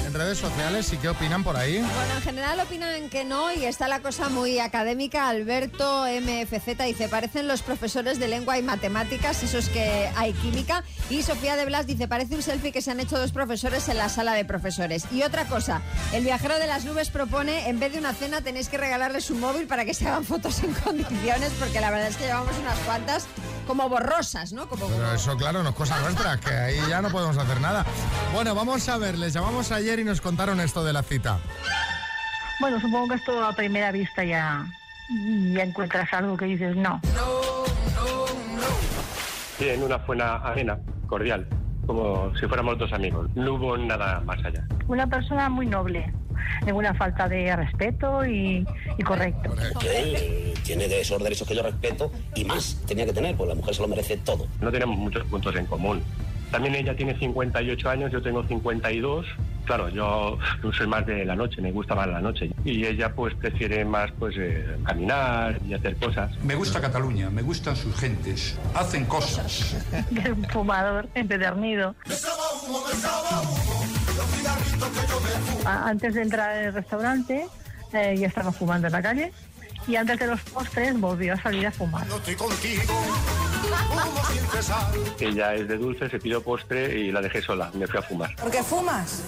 en 0.05 0.13
redes 0.13 0.39
sociales. 0.39 0.91
¿Y 0.91 0.97
qué 0.97 1.07
opinan 1.07 1.45
por 1.45 1.55
ahí? 1.55 1.77
Bueno, 1.77 2.15
en 2.17 2.21
general 2.21 2.59
opinan 2.59 3.09
que 3.09 3.23
no 3.23 3.53
y 3.53 3.63
está 3.63 3.87
la 3.87 4.01
cosa 4.01 4.27
muy 4.27 4.59
académica. 4.59 5.29
Alberto 5.29 6.03
MFZ 6.03 6.83
dice, 6.83 7.07
parecen 7.07 7.47
los 7.47 7.61
profesores 7.61 8.19
de 8.19 8.27
lengua 8.27 8.57
y 8.57 8.61
matemáticas, 8.61 9.41
esos 9.41 9.69
que 9.69 10.09
hay 10.17 10.33
química. 10.33 10.83
Y 11.09 11.23
Sofía 11.23 11.55
de 11.55 11.63
Blas 11.63 11.87
dice, 11.87 12.09
parece 12.09 12.35
un 12.35 12.43
selfie 12.43 12.73
que 12.73 12.81
se 12.81 12.91
han 12.91 12.99
hecho 12.99 13.17
dos 13.17 13.31
profesores 13.31 13.87
en 13.87 13.95
la 13.95 14.09
sala 14.09 14.33
de 14.33 14.43
profesores. 14.43 15.05
Y 15.13 15.21
otra 15.21 15.45
cosa, 15.45 15.81
el 16.11 16.25
viajero 16.25 16.59
de 16.59 16.67
las 16.67 16.83
nubes 16.83 17.09
propone, 17.09 17.69
en 17.69 17.79
vez 17.79 17.93
de 17.93 17.99
una 17.99 18.13
cena, 18.13 18.41
tenéis 18.41 18.67
que 18.67 18.77
regalarles 18.77 19.31
un 19.31 19.39
móvil 19.39 19.65
para 19.65 19.85
que 19.85 19.93
se 19.93 20.09
hagan 20.09 20.25
fotos 20.25 20.61
en 20.61 20.73
condiciones, 20.73 21.53
porque 21.57 21.79
la 21.79 21.89
verdad 21.89 22.09
es 22.09 22.17
que 22.17 22.32
llevamos 22.33 22.57
unas 22.57 22.79
cuantas 22.79 23.27
como 23.67 23.87
borrosas, 23.89 24.53
¿no? 24.53 24.67
Como, 24.67 24.87
Pero 24.87 25.13
eso, 25.13 25.37
claro, 25.37 25.61
no 25.61 25.69
es 25.69 25.75
cosa 25.75 25.99
nuestra, 25.99 26.37
que 26.37 26.51
ahí 26.51 26.79
ya 26.89 26.99
no 26.99 27.09
podemos 27.09 27.37
hacer 27.37 27.61
nada. 27.61 27.85
Bueno, 28.33 28.55
vamos 28.55 28.89
a 28.89 28.97
ver, 28.97 29.19
les 29.19 29.33
llamamos 29.33 29.71
ayer 29.71 29.99
y 29.99 30.03
nos 30.03 30.19
contaron 30.19 30.59
esto 30.59 30.83
de 30.83 30.93
la 30.93 31.03
cita. 31.03 31.37
Bueno, 32.59 32.79
supongo 32.79 33.09
que 33.09 33.15
esto 33.15 33.45
a 33.45 33.53
primera 33.53 33.91
vista 33.91 34.23
ya, 34.23 34.65
ya 35.09 35.61
encuentras 35.61 36.11
algo 36.11 36.35
que 36.35 36.45
dices 36.45 36.75
no. 36.75 36.99
Bien, 39.59 39.83
una 39.83 39.97
buena 39.97 40.37
amena, 40.37 40.79
cordial, 41.07 41.47
como 41.85 42.35
si 42.37 42.47
fuéramos 42.47 42.77
dos 42.77 42.91
amigos. 42.93 43.29
No 43.35 43.55
hubo 43.55 43.77
nada 43.77 44.21
más 44.21 44.43
allá. 44.43 44.65
Una 44.87 45.07
persona 45.07 45.49
muy 45.49 45.65
noble, 45.65 46.11
ninguna 46.65 46.93
falta 46.93 47.27
de 47.27 47.55
respeto 47.55 48.25
y, 48.25 48.65
y 48.97 49.03
correcto. 49.03 49.53
Él 49.95 50.53
tiene 50.63 50.87
de 50.87 51.01
esos 51.01 51.21
derechos 51.21 51.47
que 51.47 51.55
yo 51.55 51.63
respeto 51.63 52.11
y 52.35 52.45
más 52.45 52.81
tenía 52.87 53.05
que 53.05 53.13
tener, 53.13 53.35
pues 53.35 53.49
la 53.49 53.55
mujer 53.55 53.75
se 53.75 53.81
lo 53.81 53.87
merece 53.87 54.17
todo. 54.17 54.47
No 54.61 54.71
tenemos 54.71 54.97
muchos 54.97 55.23
puntos 55.25 55.55
en 55.55 55.65
común. 55.65 56.01
También 56.51 56.75
ella 56.75 56.95
tiene 56.95 57.17
58 57.17 57.89
años, 57.89 58.11
yo 58.11 58.21
tengo 58.21 58.43
52. 58.43 59.25
Claro, 59.65 59.87
yo 59.89 60.37
soy 60.77 60.87
más 60.87 61.05
de 61.05 61.23
la 61.25 61.35
noche, 61.35 61.61
me 61.61 61.71
gusta 61.71 61.95
más 61.95 62.07
la 62.07 62.19
noche. 62.19 62.51
Y 62.65 62.85
ella 62.85 63.13
pues 63.15 63.33
prefiere 63.35 63.85
más 63.85 64.11
pues 64.19 64.35
eh, 64.37 64.77
caminar 64.85 65.57
y 65.65 65.73
hacer 65.73 65.95
cosas. 65.97 66.31
Me 66.43 66.55
gusta 66.55 66.81
Cataluña, 66.81 67.29
me 67.29 67.41
gustan 67.41 67.75
sus 67.75 67.95
gentes, 67.95 68.57
hacen 68.73 69.05
cosas. 69.05 69.75
Es 70.15 70.29
un 70.29 70.43
fumador 70.49 71.07
empedernido. 71.15 71.95
A- 75.65 75.87
Antes 75.89 76.13
de 76.15 76.21
entrar 76.23 76.57
en 76.57 76.65
el 76.67 76.73
restaurante, 76.73 77.47
eh, 77.93 78.15
ya 78.17 78.27
estaba 78.27 78.51
fumando 78.51 78.87
en 78.87 78.93
la 78.93 79.01
calle. 79.01 79.31
Y 79.87 79.95
antes 79.97 80.17
de 80.19 80.27
los 80.27 80.39
postres 80.41 80.97
volvió 80.99 81.33
a 81.33 81.37
salir 81.37 81.67
a 81.67 81.71
fumar. 81.71 82.05
Ella 85.19 85.55
es 85.55 85.67
de 85.67 85.77
dulce, 85.77 86.09
se 86.09 86.19
pidió 86.19 86.43
postre 86.43 86.99
y 86.99 87.11
la 87.11 87.21
dejé 87.21 87.41
sola, 87.41 87.71
me 87.73 87.87
fui 87.87 87.99
a 87.99 88.01
fumar. 88.01 88.35
¿Por 88.35 88.51
qué 88.51 88.63
fumas? 88.63 89.23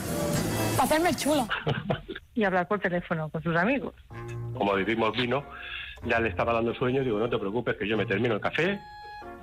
Para 0.76 0.84
hacerme 0.84 1.10
el 1.10 1.16
chulo. 1.16 1.48
y 2.36 2.44
hablar 2.44 2.68
por 2.68 2.80
teléfono 2.80 3.30
con 3.30 3.42
sus 3.42 3.56
amigos. 3.56 3.94
Como 4.54 4.74
bebimos 4.74 5.16
vino, 5.16 5.44
ya 6.06 6.20
le 6.20 6.30
estaba 6.30 6.54
dando 6.54 6.74
sueño, 6.76 7.04
digo, 7.04 7.18
no 7.18 7.30
te 7.30 7.38
preocupes 7.38 7.78
que 7.78 7.88
yo 7.88 7.98
me 7.98 8.06
termino 8.06 8.36
el 8.36 8.42
café 8.42 8.80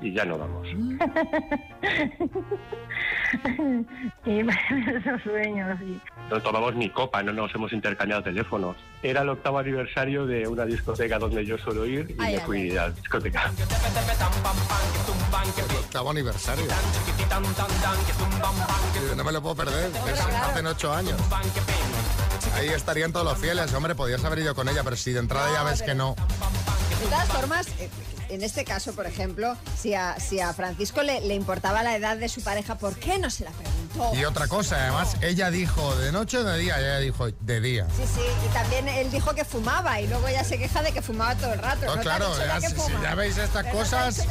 y 0.02 0.12
ya 0.12 0.24
no 0.24 0.38
vamos. 0.38 0.68
y 4.26 4.40
esos 4.40 5.22
sueños. 5.24 5.78
No 6.31 6.42
tomamos 6.42 6.74
ni 6.74 6.90
copa, 6.90 7.22
no 7.22 7.33
nos 7.33 7.55
hemos 7.55 7.72
intercambiado 7.72 8.22
teléfonos. 8.22 8.76
Era 9.02 9.22
el 9.22 9.31
octavo 9.31 9.59
aniversario 9.59 10.26
de 10.26 10.46
una 10.46 10.66
discoteca 10.66 11.18
donde 11.18 11.46
yo 11.46 11.57
suelo 11.59 11.87
ir 11.87 12.11
y 12.11 12.16
Ay, 12.18 12.35
me 12.35 12.40
ay, 12.40 12.42
fui 12.44 12.76
a 12.76 12.88
la 12.88 12.90
discoteca. 12.90 13.50
Octavo 16.02 16.10
aniversario. 16.10 16.66
No 19.16 19.22
me 19.22 19.30
lo 19.30 19.40
puedo 19.40 19.54
perder, 19.54 19.92
es 20.12 20.20
hace 20.20 20.66
ocho 20.66 20.92
años. 20.92 21.16
Ahí 22.56 22.70
estarían 22.70 23.12
todos 23.12 23.24
los 23.24 23.38
fieles. 23.38 23.72
Hombre, 23.72 23.94
podías 23.94 24.24
haber 24.24 24.40
ido 24.40 24.52
con 24.56 24.68
ella, 24.68 24.82
pero 24.82 24.96
si 24.96 25.12
de 25.12 25.20
entrada 25.20 25.52
ya 25.52 25.62
ves 25.62 25.82
que 25.82 25.94
no. 25.94 26.16
De 27.00 27.06
todas 27.06 27.28
formas, 27.28 27.68
eh, 27.78 27.88
en 28.30 28.42
este 28.42 28.64
caso, 28.64 28.94
por 28.94 29.06
ejemplo, 29.06 29.56
si 29.78 29.94
a, 29.94 30.18
si 30.18 30.40
a 30.40 30.52
Francisco 30.52 31.04
le, 31.04 31.20
le 31.20 31.34
importaba 31.34 31.84
la 31.84 31.94
edad 31.94 32.16
de 32.16 32.28
su 32.28 32.42
pareja, 32.42 32.78
¿por 32.78 32.96
qué 32.96 33.18
no 33.20 33.30
se 33.30 33.44
la 33.44 33.50
preguntó? 33.52 33.71
Y 34.14 34.24
otra 34.24 34.48
cosa, 34.48 34.76
además, 34.76 35.16
ella 35.20 35.50
dijo 35.50 35.94
de 35.96 36.12
noche 36.12 36.38
o 36.38 36.44
de 36.44 36.59
día, 36.59 36.78
ella 36.78 36.98
dijo 36.98 37.28
de 37.28 37.61
día. 37.61 37.87
Sí, 37.96 38.02
sí, 38.14 38.20
y 38.44 38.52
también 38.52 38.88
él 38.88 39.11
dijo 39.11 39.35
que 39.35 39.44
fumaba 39.44 40.00
y 40.00 40.07
luego 40.07 40.28
ella 40.28 40.44
se 40.44 40.59
queja 40.59 40.83
de 40.83 40.92
que 40.92 41.02
fumaba 41.02 41.35
todo 41.35 41.52
el 41.52 41.59
rato. 41.59 41.87
No, 41.87 41.96
¿No 41.96 42.02
te 42.02 42.09
ha 42.11 42.16
claro, 42.16 42.37
ya 42.38 42.61
si, 42.61 42.76
ya 43.02 43.14
veis 43.14 43.37
estas 43.37 43.64
Pero 43.64 43.78
cosas, 43.78 44.26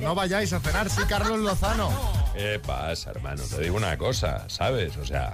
no 0.00 0.14
vayáis 0.14 0.52
a 0.52 0.60
cenar. 0.60 0.90
Sí, 0.90 1.02
Carlos 1.08 1.40
Lozano. 1.40 1.90
¿Qué 2.34 2.60
pasa, 2.64 3.10
hermano? 3.10 3.42
Te 3.42 3.60
digo 3.60 3.76
una 3.76 3.96
cosa, 3.98 4.44
¿sabes? 4.48 4.96
O 4.96 5.04
sea, 5.04 5.32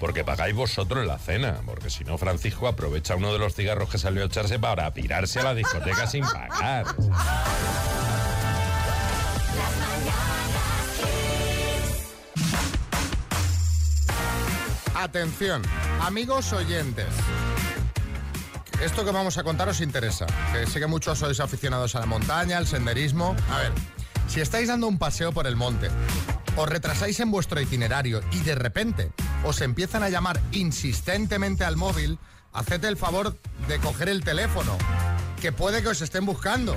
porque 0.00 0.24
pagáis 0.24 0.54
vosotros 0.54 1.06
la 1.06 1.18
cena, 1.18 1.60
porque 1.64 1.88
si 1.88 2.04
no, 2.04 2.18
Francisco 2.18 2.66
aprovecha 2.66 3.14
uno 3.16 3.32
de 3.32 3.38
los 3.38 3.54
cigarros 3.54 3.88
que 3.88 3.98
salió 3.98 4.22
a 4.22 4.26
echarse 4.26 4.58
para 4.58 4.92
pirarse 4.92 5.40
a 5.40 5.44
la 5.44 5.54
discoteca 5.54 6.06
sin 6.06 6.24
pagar. 6.24 6.86
Atención, 15.02 15.62
amigos 16.00 16.52
oyentes. 16.52 17.08
Esto 18.80 19.04
que 19.04 19.10
vamos 19.10 19.36
a 19.36 19.42
contar 19.42 19.68
os 19.68 19.80
interesa, 19.80 20.26
que 20.52 20.64
sé 20.64 20.78
que 20.78 20.86
muchos 20.86 21.18
sois 21.18 21.40
aficionados 21.40 21.96
a 21.96 22.00
la 22.00 22.06
montaña, 22.06 22.56
al 22.56 22.68
senderismo. 22.68 23.34
A 23.50 23.58
ver, 23.58 23.72
si 24.28 24.40
estáis 24.40 24.68
dando 24.68 24.86
un 24.86 24.98
paseo 24.98 25.32
por 25.32 25.48
el 25.48 25.56
monte, 25.56 25.90
os 26.54 26.68
retrasáis 26.68 27.18
en 27.18 27.32
vuestro 27.32 27.60
itinerario 27.60 28.20
y 28.30 28.46
de 28.46 28.54
repente 28.54 29.10
os 29.42 29.60
empiezan 29.60 30.04
a 30.04 30.08
llamar 30.08 30.40
insistentemente 30.52 31.64
al 31.64 31.76
móvil, 31.76 32.20
haced 32.52 32.84
el 32.84 32.96
favor 32.96 33.36
de 33.66 33.80
coger 33.80 34.08
el 34.08 34.22
teléfono, 34.22 34.78
que 35.40 35.50
puede 35.50 35.82
que 35.82 35.88
os 35.88 36.00
estén 36.00 36.24
buscando. 36.24 36.76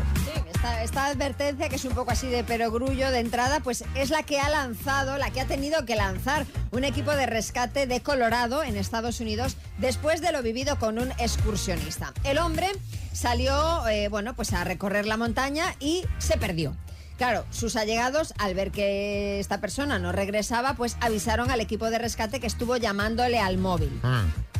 Esta, 0.81 1.05
advertencia, 1.07 1.69
que 1.69 1.75
es 1.75 1.85
un 1.85 1.93
poco 1.93 2.11
así 2.11 2.27
de 2.27 2.43
perogrullo 2.43 3.11
de 3.11 3.19
entrada, 3.19 3.59
pues 3.59 3.83
es 3.95 4.09
la 4.09 4.23
que 4.23 4.39
ha 4.39 4.49
lanzado, 4.49 5.17
la 5.17 5.31
que 5.31 5.41
ha 5.41 5.45
tenido 5.45 5.85
que 5.85 5.95
lanzar 5.95 6.45
un 6.71 6.83
equipo 6.83 7.11
de 7.11 7.25
rescate 7.25 7.87
de 7.87 8.01
Colorado, 8.01 8.63
en 8.63 8.75
Estados 8.75 9.19
Unidos, 9.19 9.57
después 9.77 10.21
de 10.21 10.31
lo 10.31 10.41
vivido 10.41 10.77
con 10.77 10.99
un 10.99 11.11
excursionista. 11.19 12.13
El 12.23 12.37
hombre 12.37 12.71
salió, 13.13 13.87
eh, 13.87 14.07
bueno, 14.09 14.35
pues 14.35 14.53
a 14.53 14.63
recorrer 14.63 15.05
la 15.05 15.17
montaña 15.17 15.75
y 15.79 16.03
se 16.17 16.37
perdió. 16.37 16.75
Claro, 17.17 17.45
sus 17.49 17.75
allegados, 17.75 18.33
al 18.37 18.55
ver 18.55 18.71
que 18.71 19.39
esta 19.39 19.61
persona 19.61 19.99
no 19.99 20.11
regresaba, 20.11 20.73
pues 20.73 20.97
avisaron 20.99 21.49
al 21.49 21.61
equipo 21.61 21.89
de 21.89 21.97
rescate 21.97 22.39
que 22.39 22.47
estuvo 22.47 22.75
llamándole 22.75 23.39
al 23.39 23.57
móvil. 23.57 24.01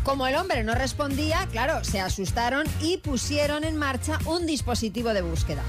Como 0.06 0.28
el 0.28 0.36
hombre 0.36 0.64
no 0.64 0.76
respondía, 0.76 1.48
claro, 1.52 1.84
se 1.84 2.00
asustaron 2.00 2.68
y 2.80 2.98
pusieron 2.98 3.64
en 3.64 3.76
marcha 3.76 4.20
un 4.28 4.46
dispositivo 4.46 5.16
de 5.16 5.24
búsqueda. 5.24 5.64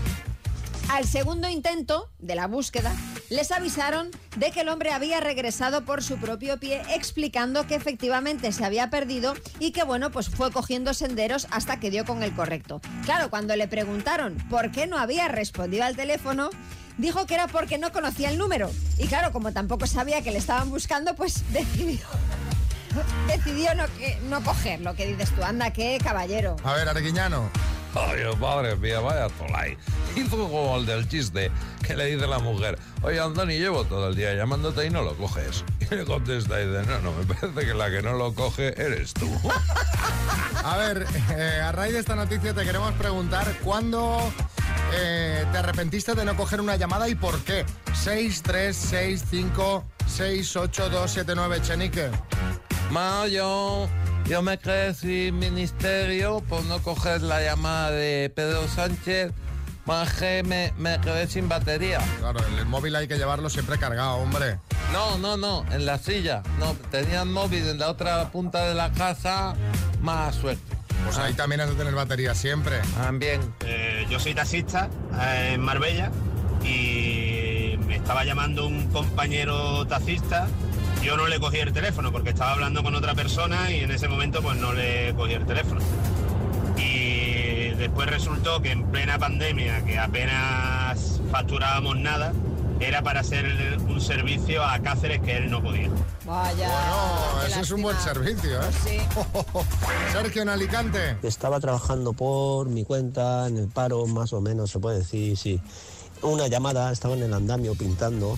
Al 0.90 1.06
segundo 1.06 1.48
intento 1.48 2.10
de 2.18 2.34
la 2.34 2.46
búsqueda, 2.46 2.94
les 3.30 3.50
avisaron 3.50 4.10
de 4.36 4.50
que 4.50 4.60
el 4.60 4.68
hombre 4.68 4.92
había 4.92 5.20
regresado 5.20 5.86
por 5.86 6.02
su 6.02 6.18
propio 6.18 6.60
pie, 6.60 6.82
explicando 6.94 7.66
que 7.66 7.76
efectivamente 7.76 8.52
se 8.52 8.62
había 8.66 8.90
perdido 8.90 9.32
y 9.58 9.70
que, 9.70 9.84
bueno, 9.84 10.10
pues 10.10 10.28
fue 10.28 10.52
cogiendo 10.52 10.92
senderos 10.92 11.46
hasta 11.50 11.80
que 11.80 11.90
dio 11.90 12.04
con 12.04 12.22
el 12.22 12.34
correcto. 12.34 12.82
Claro, 13.06 13.30
cuando 13.30 13.56
le 13.56 13.68
preguntaron 13.68 14.36
por 14.50 14.70
qué 14.70 14.86
no 14.86 14.98
había 14.98 15.28
respondido 15.28 15.84
al 15.84 15.96
teléfono, 15.96 16.50
dijo 16.98 17.24
que 17.24 17.34
era 17.34 17.46
porque 17.46 17.78
no 17.78 17.90
conocía 17.90 18.28
el 18.28 18.36
número. 18.36 18.70
Y 18.98 19.06
claro, 19.06 19.32
como 19.32 19.52
tampoco 19.52 19.86
sabía 19.86 20.20
que 20.20 20.30
le 20.30 20.38
estaban 20.38 20.68
buscando, 20.68 21.16
pues 21.16 21.42
decidió. 21.52 22.06
Decidió 23.28 23.74
no, 23.74 23.86
que, 23.98 24.18
no 24.28 24.42
cogerlo, 24.42 24.94
que 24.94 25.06
dices 25.06 25.30
tú, 25.30 25.42
anda, 25.42 25.72
qué 25.72 25.98
caballero. 26.02 26.56
A 26.64 26.74
ver, 26.74 26.88
Arguiñano. 26.88 27.50
Ay, 27.94 28.20
madre 28.38 28.76
mía, 28.76 29.00
vaya 29.00 29.28
tolai. 29.38 29.76
Hizo 30.14 30.36
como 30.36 30.76
el 30.76 30.84
del 30.84 31.08
chiste 31.08 31.50
que 31.82 31.96
le 31.96 32.06
dice 32.06 32.26
la 32.26 32.38
mujer, 32.38 32.78
oye 33.00 33.18
Andoni, 33.18 33.58
llevo 33.58 33.84
todo 33.84 34.08
el 34.08 34.16
día 34.16 34.34
llamándote 34.34 34.86
y 34.86 34.90
no 34.90 35.02
lo 35.02 35.16
coges. 35.16 35.64
Y 35.90 35.94
le 35.94 36.04
contesta 36.04 36.60
y 36.60 36.66
dice, 36.66 36.82
no, 36.84 36.98
no, 36.98 37.12
me 37.12 37.24
parece 37.24 37.66
que 37.66 37.72
la 37.72 37.88
que 37.90 38.02
no 38.02 38.14
lo 38.14 38.34
coge 38.34 38.74
eres 38.80 39.14
tú. 39.14 39.30
A 40.64 40.76
ver, 40.78 41.06
eh, 41.30 41.60
a 41.62 41.70
raíz 41.70 41.92
de 41.92 42.00
esta 42.00 42.16
noticia 42.16 42.52
te 42.52 42.64
queremos 42.64 42.92
preguntar 42.94 43.46
cuándo 43.62 44.18
eh, 44.94 45.44
te 45.52 45.58
arrepentiste 45.58 46.14
de 46.14 46.24
no 46.24 46.36
coger 46.36 46.60
una 46.60 46.74
llamada 46.74 47.08
y 47.08 47.14
por 47.14 47.38
qué. 47.44 47.64
6, 47.94 48.42
3, 48.42 48.76
6, 48.76 49.24
5, 49.30 49.84
6, 50.08 50.56
8, 50.56 50.90
2, 50.90 51.10
7, 51.10 51.32
9, 51.36 51.62
Chenique. 51.62 52.10
Mayo, 52.90 53.88
yo 54.26 54.42
me 54.42 54.58
quedé 54.58 54.94
sin 54.94 55.38
ministerio 55.38 56.40
por 56.48 56.64
no 56.64 56.80
coger 56.82 57.22
la 57.22 57.42
llamada 57.42 57.90
de 57.90 58.30
Pedro 58.34 58.66
Sánchez. 58.68 59.32
Más 59.86 60.14
que 60.14 60.42
me, 60.42 60.72
me 60.78 61.00
quedé 61.00 61.28
sin 61.28 61.48
batería. 61.48 62.00
Claro, 62.18 62.40
el, 62.44 62.58
el 62.58 62.66
móvil 62.66 62.96
hay 62.96 63.06
que 63.06 63.16
llevarlo 63.18 63.48
siempre 63.48 63.78
cargado, 63.78 64.16
hombre. 64.16 64.58
No, 64.92 65.16
no, 65.18 65.36
no, 65.36 65.64
en 65.70 65.86
la 65.86 65.98
silla. 65.98 66.42
No, 66.58 66.74
tenía 66.90 67.22
el 67.22 67.28
móvil 67.28 67.68
en 67.68 67.78
la 67.78 67.90
otra 67.90 68.30
punta 68.30 68.64
de 68.64 68.74
la 68.74 68.90
casa. 68.92 69.54
Más 70.00 70.34
suerte. 70.34 70.76
Pues 71.04 71.18
ahí 71.18 71.34
también 71.34 71.60
has 71.60 71.68
de 71.68 71.76
tener 71.76 71.94
batería 71.94 72.34
siempre. 72.34 72.80
También. 72.96 73.40
Eh, 73.64 74.06
yo 74.10 74.18
soy 74.18 74.34
taxista 74.34 74.88
eh, 75.20 75.52
en 75.54 75.60
Marbella 75.60 76.10
y 76.64 77.78
me 77.86 77.96
estaba 77.96 78.24
llamando 78.24 78.66
un 78.66 78.88
compañero 78.90 79.86
taxista. 79.86 80.48
Yo 81.06 81.16
no 81.16 81.28
le 81.28 81.38
cogí 81.38 81.58
el 81.58 81.72
teléfono 81.72 82.10
porque 82.10 82.30
estaba 82.30 82.54
hablando 82.54 82.82
con 82.82 82.92
otra 82.96 83.14
persona 83.14 83.70
y 83.70 83.78
en 83.78 83.92
ese 83.92 84.08
momento 84.08 84.42
pues 84.42 84.56
no 84.56 84.72
le 84.72 85.14
cogí 85.14 85.34
el 85.34 85.46
teléfono. 85.46 85.80
Y 86.76 87.70
después 87.76 88.10
resultó 88.10 88.60
que 88.60 88.72
en 88.72 88.90
plena 88.90 89.16
pandemia, 89.16 89.84
que 89.84 90.00
apenas 90.00 91.20
facturábamos 91.30 91.96
nada, 91.96 92.32
era 92.80 93.02
para 93.02 93.20
hacer 93.20 93.78
un 93.86 94.00
servicio 94.00 94.64
a 94.64 94.80
Cáceres 94.80 95.20
que 95.20 95.36
él 95.36 95.48
no 95.48 95.62
podía. 95.62 95.90
Vaya. 96.24 96.70
Bueno, 97.34 97.46
eso 97.46 97.60
es 97.60 97.70
un 97.70 97.82
buen 97.82 97.96
servicio, 98.00 98.60
¿eh? 98.60 98.70
Sí. 98.84 98.98
Sergio 100.12 100.42
en 100.42 100.48
Alicante. 100.48 101.18
Estaba 101.22 101.60
trabajando 101.60 102.14
por 102.14 102.68
mi 102.68 102.84
cuenta, 102.84 103.46
en 103.46 103.58
el 103.58 103.68
paro, 103.68 104.06
más 104.06 104.32
o 104.32 104.40
menos, 104.40 104.72
se 104.72 104.80
puede 104.80 104.98
decir, 104.98 105.36
sí. 105.36 105.60
Una 106.22 106.48
llamada, 106.48 106.90
estaba 106.90 107.14
en 107.14 107.22
el 107.22 107.32
andamio 107.32 107.76
pintando 107.76 108.36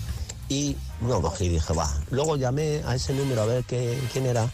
y 0.49 0.77
no 1.01 1.21
cogí, 1.21 1.49
dije, 1.49 1.73
va. 1.73 1.93
Luego 2.11 2.37
llamé 2.37 2.83
a 2.87 2.95
ese 2.95 3.13
número 3.15 3.43
a 3.43 3.47
ver 3.47 3.65
qué, 3.65 3.99
quién 4.13 4.27
era 4.27 4.49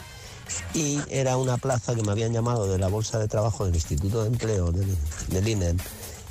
y 0.74 1.00
era 1.09 1.37
una 1.37 1.57
plaza 1.57 1.94
que 1.94 2.02
me 2.02 2.12
habían 2.12 2.33
llamado 2.33 2.66
de 2.66 2.78
la 2.78 2.88
Bolsa 2.88 3.18
de 3.18 3.28
Trabajo 3.28 3.64
del 3.64 3.74
Instituto 3.74 4.22
de 4.22 4.28
Empleo 4.28 4.72
del, 4.72 4.96
del 5.28 5.48
INEM 5.48 5.78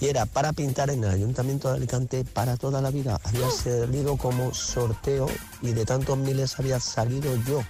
y 0.04 0.08
era 0.08 0.26
para 0.26 0.52
pintar 0.52 0.90
en 0.90 1.04
el 1.04 1.12
Ayuntamiento 1.12 1.70
de 1.70 1.78
Alicante 1.78 2.26
para 2.26 2.58
toda 2.58 2.82
la 2.82 2.92
vida. 2.92 3.20
Había 3.24 3.50
salido 3.50 4.18
como 4.18 4.54
sorteo 4.54 5.28
y 5.62 5.72
de 5.72 5.86
tantos 5.86 6.18
miles 6.18 6.60
había 6.60 6.80
salido 6.80 7.36
yo. 7.48 7.64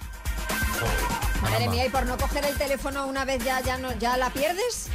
Madre 1.42 1.68
mía, 1.68 1.86
y 1.86 1.90
por 1.90 2.06
no 2.06 2.16
coger 2.16 2.44
el 2.44 2.56
teléfono 2.56 3.06
una 3.06 3.24
vez 3.24 3.44
ya, 3.44 3.60
ya, 3.60 3.78
no, 3.78 3.92
ya 3.98 4.16
la 4.16 4.30
pierdes. 4.30 4.88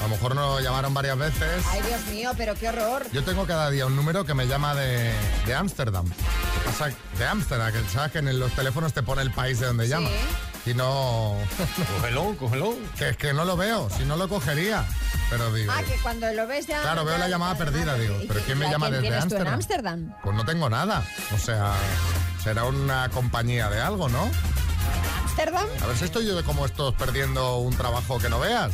A 0.00 0.04
lo 0.04 0.08
mejor 0.08 0.34
nos 0.34 0.62
llamaron 0.62 0.94
varias 0.94 1.18
veces. 1.18 1.64
Ay, 1.68 1.82
Dios 1.82 2.04
mío, 2.06 2.32
pero 2.36 2.54
qué 2.54 2.70
horror. 2.70 3.06
Yo 3.12 3.22
tengo 3.22 3.46
cada 3.46 3.70
día 3.70 3.84
un 3.84 3.94
número 3.96 4.24
que 4.24 4.32
me 4.32 4.46
llama 4.46 4.74
de 4.74 5.12
de 5.46 5.54
Ámsterdam. 5.54 6.06
O 6.06 6.72
sea, 6.72 6.92
de 7.18 7.26
Ámsterdam, 7.26 7.72
que 7.72 7.88
sabes 7.90 8.12
que 8.12 8.18
en 8.18 8.38
los 8.38 8.52
teléfonos 8.52 8.92
te 8.92 9.02
pone 9.02 9.22
el 9.22 9.30
país 9.30 9.60
de 9.60 9.66
donde 9.66 9.88
llama. 9.88 10.08
Y 10.66 10.74
no. 10.74 11.36
Cógelo, 11.96 12.36
cógelo. 12.38 12.76
Que 12.96 13.10
es 13.10 13.16
que 13.16 13.32
no 13.32 13.44
lo 13.44 13.56
veo, 13.56 13.88
si 13.90 14.04
no 14.04 14.16
lo 14.16 14.28
cogería. 14.28 14.84
Pero 15.30 15.52
digo. 15.52 15.72
Ah, 15.74 15.82
que 15.82 15.96
cuando 16.02 16.30
lo 16.32 16.46
ves 16.46 16.66
ya... 16.66 16.82
Claro, 16.82 17.04
veo 17.04 17.16
la 17.18 17.28
llamada 17.28 17.56
perdida, 17.56 17.94
digo. 17.96 18.16
¿Y 18.22 18.26
¿Pero 18.26 18.40
quién 18.40 18.58
me 18.58 18.70
llama 18.70 18.88
quién 18.88 19.02
desde 19.02 19.38
en 19.38 19.48
Ámsterdam? 19.48 20.14
Pues 20.22 20.36
no 20.36 20.44
tengo 20.44 20.68
nada. 20.68 21.02
O 21.34 21.38
sea, 21.38 21.74
será 22.42 22.64
una 22.64 23.08
compañía 23.10 23.68
de 23.68 23.80
algo, 23.80 24.08
¿no? 24.08 24.30
¿Ámsterdam? 25.24 25.66
A 25.82 25.86
ver 25.86 25.96
si 25.96 26.04
estoy 26.04 26.26
yo 26.26 26.36
de 26.36 26.42
como 26.42 26.66
estos 26.66 26.94
perdiendo 26.94 27.58
un 27.58 27.74
trabajo 27.76 28.18
que 28.18 28.28
no 28.28 28.40
veas. 28.40 28.72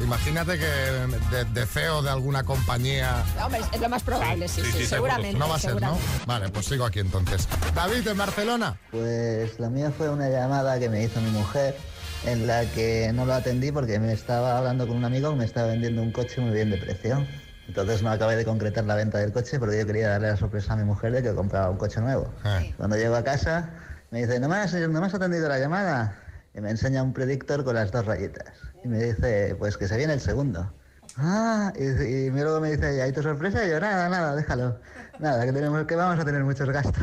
Imagínate 0.00 0.58
que 0.58 0.66
de, 0.66 1.44
de 1.44 1.66
CEO 1.66 2.02
de 2.02 2.10
alguna 2.10 2.42
compañía. 2.42 3.24
Hombre, 3.42 3.60
es 3.72 3.80
lo 3.80 3.88
más 3.88 4.02
probable, 4.02 4.48
sí, 4.48 4.62
sí, 4.62 4.86
seguramente. 4.86 5.38
No 5.38 5.48
va 5.48 5.56
a 5.56 5.58
ser, 5.58 5.80
¿no? 5.80 5.96
Vale, 6.26 6.48
pues 6.48 6.66
sigo 6.66 6.84
aquí 6.84 7.00
entonces. 7.00 7.48
David, 7.74 8.06
en 8.08 8.18
Barcelona. 8.18 8.76
Pues 8.90 9.58
la 9.60 9.70
mía 9.70 9.92
fue 9.96 10.08
una 10.08 10.28
llamada 10.28 10.78
que 10.78 10.88
me 10.88 11.02
hizo 11.04 11.20
mi 11.20 11.30
mujer 11.30 11.76
en 12.24 12.46
la 12.46 12.64
que 12.66 13.10
no 13.14 13.24
lo 13.26 13.34
atendí 13.34 13.72
porque 13.72 13.98
me 13.98 14.12
estaba 14.12 14.58
hablando 14.58 14.86
con 14.86 14.96
un 14.96 15.04
amigo 15.04 15.30
que 15.30 15.36
me 15.36 15.44
estaba 15.44 15.68
vendiendo 15.68 16.02
un 16.02 16.12
coche 16.12 16.40
muy 16.40 16.52
bien 16.52 16.70
de 16.70 16.78
precio. 16.78 17.26
Entonces 17.68 18.02
no 18.02 18.10
acabé 18.10 18.36
de 18.36 18.44
concretar 18.44 18.84
la 18.84 18.96
venta 18.96 19.18
del 19.18 19.32
coche 19.32 19.58
porque 19.58 19.78
yo 19.78 19.86
quería 19.86 20.08
darle 20.08 20.28
la 20.28 20.36
sorpresa 20.36 20.72
a 20.72 20.76
mi 20.76 20.84
mujer 20.84 21.12
de 21.12 21.22
que 21.22 21.34
compraba 21.34 21.70
un 21.70 21.78
coche 21.78 22.00
nuevo. 22.00 22.32
Cuando 22.76 22.96
llego 22.96 23.14
a 23.14 23.22
casa 23.22 23.70
me 24.10 24.20
dice, 24.20 24.40
¿no 24.40 24.48
me, 24.48 24.56
has, 24.56 24.74
¿no 24.74 25.00
me 25.00 25.06
has 25.06 25.14
atendido 25.14 25.48
la 25.48 25.58
llamada? 25.58 26.21
Y 26.54 26.60
me 26.60 26.70
enseña 26.70 27.02
un 27.02 27.12
predictor 27.12 27.64
con 27.64 27.74
las 27.74 27.90
dos 27.92 28.04
rayitas. 28.06 28.52
Y 28.84 28.88
me 28.88 28.98
dice, 29.02 29.54
pues 29.58 29.76
que 29.76 29.88
se 29.88 29.96
viene 29.96 30.12
el 30.14 30.20
segundo. 30.20 30.72
Ah, 31.16 31.72
y, 31.76 31.82
y 31.84 32.30
luego 32.30 32.60
me 32.60 32.70
dice, 32.72 32.96
¿y 32.96 33.00
ahí 33.00 33.12
tu 33.12 33.22
sorpresa? 33.22 33.64
Y 33.66 33.70
yo, 33.70 33.80
nada, 33.80 34.08
nada, 34.08 34.34
déjalo. 34.34 34.80
Nada, 35.18 35.44
que, 35.44 35.52
tenemos, 35.52 35.86
que 35.86 35.94
vamos 35.94 36.18
a 36.20 36.24
tener 36.24 36.42
muchos 36.44 36.68
gastos. 36.70 36.94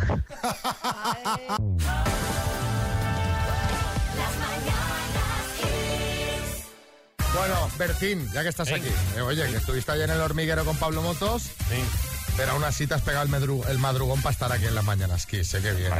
Bueno, 7.36 7.70
Bertín, 7.78 8.28
ya 8.34 8.44
que 8.44 8.50
estás 8.50 8.72
aquí. 8.72 8.90
eh, 9.16 9.22
oye, 9.22 9.46
que 9.50 9.58
estuviste 9.58 9.92
ayer 9.92 10.10
en 10.10 10.16
el 10.16 10.22
hormiguero 10.22 10.66
con 10.66 10.76
Pablo 10.78 11.02
Motos. 11.02 11.44
Sí. 11.44 11.84
Pero 12.36 12.52
aún 12.54 12.64
así 12.64 12.88
te 12.88 12.96
has 12.96 13.02
pegado 13.02 13.24
el, 13.26 13.32
medru- 13.32 13.66
el 13.68 13.80
madrugón 13.80 14.22
para 14.22 14.34
estar 14.34 14.52
aquí 14.52 14.66
en 14.66 14.76
las 14.76 14.84
mañanas. 14.84 15.26
Que 15.26 15.44
sé 15.44 15.62
que 15.62 15.74
bien. 15.74 15.92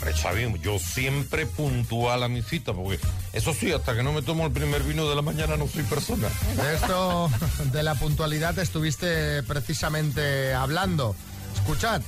Xavi, 0.00 0.58
yo 0.60 0.78
siempre 0.78 1.46
puntual 1.46 2.22
a 2.22 2.28
mi 2.28 2.42
cita, 2.42 2.72
porque 2.72 2.98
eso 3.32 3.52
sí, 3.52 3.72
hasta 3.72 3.94
que 3.94 4.02
no 4.02 4.12
me 4.12 4.22
tomo 4.22 4.46
el 4.46 4.52
primer 4.52 4.82
vino 4.82 5.08
de 5.08 5.14
la 5.14 5.22
mañana 5.22 5.56
no 5.56 5.66
soy 5.66 5.82
persona. 5.82 6.28
De 6.56 6.74
esto, 6.74 7.30
de 7.72 7.82
la 7.82 7.94
puntualidad, 7.94 8.58
estuviste 8.58 9.42
precisamente 9.42 10.54
hablando. 10.54 11.14
Escuchad. 11.54 12.02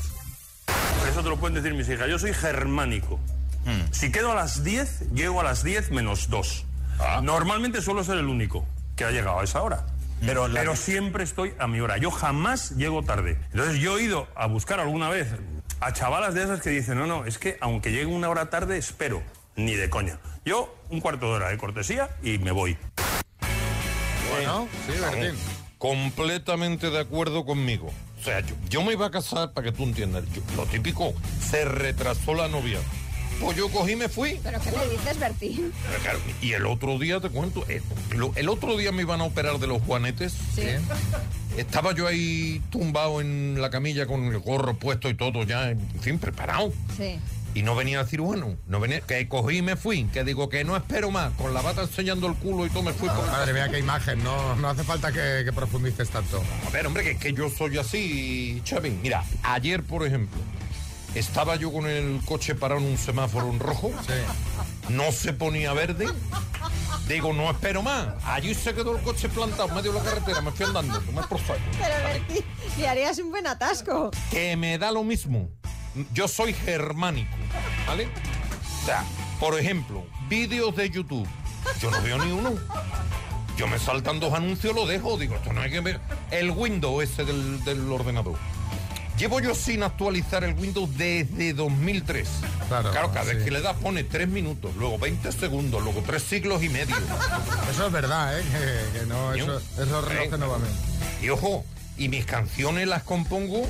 Eso 1.11 1.23
te 1.23 1.29
lo 1.29 1.37
pueden 1.37 1.55
decir 1.55 1.77
mis 1.77 1.89
hijas. 1.89 2.09
Yo 2.09 2.19
soy 2.19 2.33
germánico. 2.33 3.19
Si 3.91 4.11
quedo 4.11 4.33
a 4.33 4.35
las 4.35 4.65
10, 4.65 5.13
llego 5.13 5.41
a 5.41 5.45
las 5.45 5.63
10 5.63 5.91
menos 5.91 6.31
2. 6.31 6.65
Normalmente 7.23 7.83
suelo 7.83 8.05
ser 8.05 8.19
el 8.19 8.27
único 8.27 8.67
que 8.97 9.05
ha 9.05 9.11
llegado 9.11 9.41
a 9.41 9.45
esa 9.45 9.63
hora. 9.63 9.87
Pero, 10.25 10.49
pero 10.53 10.77
siempre 10.77 11.25
estoy 11.25 11.55
a 11.59 11.67
mi 11.67 11.81
hora. 11.81 11.97
Yo 11.97 12.11
jamás 12.11 12.73
llego 12.77 13.03
tarde. 13.03 13.39
Entonces 13.53 13.81
yo 13.81 13.99
he 13.99 14.03
ido 14.03 14.29
a 14.35 14.47
buscar 14.47 14.81
alguna 14.81 15.09
vez 15.09 15.29
a 15.81 15.93
chavalas 15.93 16.35
de 16.35 16.43
esas 16.45 16.61
que 16.61 16.71
dicen, 16.71 16.99
no, 16.99 17.07
no, 17.07 17.25
es 17.25 17.39
que 17.39 17.57
aunque 17.61 17.91
llegue 17.91 18.07
una 18.07 18.29
hora 18.29 18.51
tarde, 18.51 18.77
espero. 18.79 19.23
Ni 19.57 19.75
de 19.75 19.91
coña. 19.91 20.19
Yo 20.45 20.75
un 20.91 21.01
cuarto 21.01 21.27
de 21.27 21.33
hora 21.33 21.49
de 21.49 21.59
cortesía 21.59 22.09
y 22.23 22.39
me 22.39 22.51
voy. 22.53 22.79
Bueno, 24.33 24.69
sí, 24.87 24.93
Bertín. 25.01 25.39
Completamente 25.79 26.91
de 26.91 27.01
acuerdo 27.01 27.45
conmigo. 27.45 27.91
O 28.21 28.23
sea, 28.23 28.41
yo, 28.41 28.55
yo 28.69 28.83
me 28.83 28.93
iba 28.93 29.07
a 29.07 29.11
casar, 29.11 29.53
para 29.53 29.71
que 29.71 29.77
tú 29.77 29.85
entiendas, 29.85 30.25
yo- 30.33 30.43
lo 30.57 30.67
típico, 30.67 31.15
se 31.41 31.65
retrasó 31.65 32.35
la 32.35 32.49
novia. 32.49 32.79
Pues 33.41 33.57
yo 33.57 33.69
cogí 33.71 33.93
y 33.93 33.97
me 33.97 34.09
fui. 34.09 34.39
¿Pero 34.43 34.61
qué 34.61 34.71
le 34.71 34.89
dices, 34.91 35.19
Bertín? 35.19 35.73
Pero 35.89 36.03
claro, 36.03 36.19
Y 36.43 36.53
el 36.53 36.67
otro 36.67 36.99
día, 36.99 37.21
te 37.21 37.31
cuento, 37.31 37.65
eh, 37.69 37.81
el 38.37 38.49
otro 38.49 38.77
día 38.77 38.93
me 38.93 39.03
iban 39.03 39.21
a 39.21 39.25
operar 39.25 39.59
de 39.59 39.67
los 39.67 39.83
juanetes. 39.83 40.35
Sí. 40.55 40.63
Estaba 41.57 41.95
yo 41.95 42.07
ahí 42.07 42.63
tumbado 42.71 43.21
en 43.21 43.61
la 43.61 43.71
camilla 43.71 44.07
con 44.07 44.25
el 44.25 44.39
gorro 44.39 44.75
puesto 44.79 45.09
y 45.09 45.15
todo 45.15 45.43
ya, 45.45 45.71
en 45.71 45.81
fin, 46.01 46.19
preparado. 46.19 46.73
Sí. 46.97 47.19
Y 47.53 47.63
no 47.63 47.75
venía 47.75 48.01
el 48.03 48.07
cirujano, 48.07 48.57
no 48.69 48.79
venía, 48.79 49.01
que 49.01 49.27
cogí 49.27 49.57
y 49.57 49.63
me 49.63 49.75
fui, 49.75 50.05
que 50.05 50.23
digo 50.23 50.49
que 50.49 50.63
no 50.63 50.77
espero 50.77 51.11
más, 51.11 51.33
con 51.33 51.53
la 51.53 51.61
bata 51.61 51.83
enseñando 51.83 52.29
el 52.29 52.35
culo 52.37 52.65
y 52.65 52.71
todo 52.71 52.85
me 52.85 52.93
fui. 52.93 53.09
Ah, 53.11 53.15
por- 53.17 53.27
madre 53.27 53.53
mía, 53.53 53.69
qué 53.69 53.81
imagen, 53.81 54.23
no, 54.23 54.55
no 54.55 54.69
hace 54.69 54.85
falta 54.85 55.11
que, 55.11 55.43
que 55.45 55.53
profundices 55.53 56.09
tanto. 56.11 56.41
A 56.67 56.71
ver, 56.71 56.87
hombre, 56.87 57.03
que, 57.03 57.17
que 57.17 57.33
yo 57.33 57.51
soy 57.51 57.77
así, 57.79 58.63
Xavi. 58.69 58.91
Mira, 59.03 59.25
ayer, 59.43 59.83
por 59.83 60.07
ejemplo, 60.07 60.39
estaba 61.15 61.57
yo 61.57 61.73
con 61.73 61.87
el 61.87 62.21
coche 62.25 62.55
parado 62.55 62.81
en 62.81 62.87
un 62.87 62.99
semáforo 62.99 63.49
en 63.49 63.59
rojo. 63.59 63.91
No 64.89 65.13
se 65.13 65.33
ponía 65.33 65.73
verde. 65.73 66.07
Digo, 67.09 67.33
no 67.33 67.51
espero 67.51 67.83
más. 67.83 68.09
Allí 68.25 68.55
se 68.55 68.73
quedó 68.73 68.97
el 68.97 69.03
coche 69.03 69.29
plantado 69.29 69.69
en 69.69 69.75
medio 69.75 69.93
de 69.93 69.99
la 69.99 70.05
carretera. 70.05 70.41
Me 70.41 70.53
fui 70.53 70.67
andando, 70.67 71.01
tomar 71.01 71.29
por 71.29 71.41
saco. 71.41 71.61
Pero 71.79 71.95
Berti, 72.05 72.45
le 72.79 72.89
harías 72.89 73.19
un 73.19 73.31
buen 73.31 73.47
atasco. 73.47 74.11
Que 74.31 74.57
me 74.57 74.79
da 74.79 74.93
lo 74.93 75.03
mismo. 75.03 75.49
Yo 76.13 76.29
soy 76.29 76.55
germánico, 76.55 77.37
¿vale? 77.87 78.09
O 78.83 78.87
sea, 78.87 79.05
por 79.41 79.59
ejemplo, 79.59 80.07
vídeos 80.29 80.77
de 80.77 80.89
YouTube. 80.89 81.29
Yo 81.81 81.91
no 81.91 82.01
veo 82.03 82.19
ni 82.25 82.31
uno. 82.31 82.55
Yo 83.57 83.67
me 83.67 83.79
saltan 83.79 84.21
dos 84.21 84.33
anuncios, 84.33 84.75
lo 84.75 84.87
dejo. 84.87 85.19
Digo, 85.19 85.35
esto 85.35 85.53
no 85.53 85.61
hay 85.61 85.71
que 85.71 85.81
ver. 85.81 86.01
El 86.31 86.51
Windows 86.53 87.03
ese 87.03 87.25
del, 87.25 87.63
del 87.65 87.91
ordenador. 87.91 88.37
Llevo 89.21 89.39
yo 89.39 89.55
sin 89.55 89.83
actualizar 89.83 90.45
el 90.45 90.55
Windows 90.55 90.97
desde 90.97 91.53
2003. 91.53 92.27
Claro, 92.69 93.13
cada 93.13 93.25
vez 93.25 93.45
que 93.45 93.51
le 93.51 93.61
das 93.61 93.77
pone 93.77 94.03
tres 94.03 94.27
minutos, 94.27 94.75
luego 94.77 94.99
20 94.99 95.31
segundos, 95.31 95.85
luego 95.85 96.03
tres 96.07 96.23
siglos 96.23 96.63
y 96.63 96.71
medio. 96.71 96.97
Eso 97.71 97.87
es 97.87 97.93
verdad, 97.93 98.41
¿eh? 98.41 98.43
Que, 98.51 99.01
que 99.01 99.05
no, 99.05 99.35
eso, 99.35 99.61
no 100.39 100.49
van 100.49 100.63
bien. 100.63 100.75
Y 101.21 101.29
ojo, 101.29 101.67
y 101.99 102.09
mis 102.09 102.25
canciones 102.25 102.89
las 102.89 103.03
compongo 103.03 103.69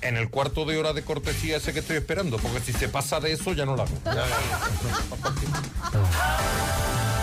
en 0.00 0.16
el 0.16 0.30
cuarto 0.30 0.64
de 0.64 0.78
hora 0.78 0.94
de 0.94 1.02
cortesía 1.02 1.58
ese 1.58 1.74
que 1.74 1.80
estoy 1.80 1.98
esperando, 1.98 2.38
porque 2.38 2.60
si 2.60 2.72
se 2.72 2.88
pasa 2.88 3.20
de 3.20 3.32
eso 3.32 3.52
ya 3.52 3.66
no 3.66 3.76
la 3.76 3.82
hago. 3.82 3.92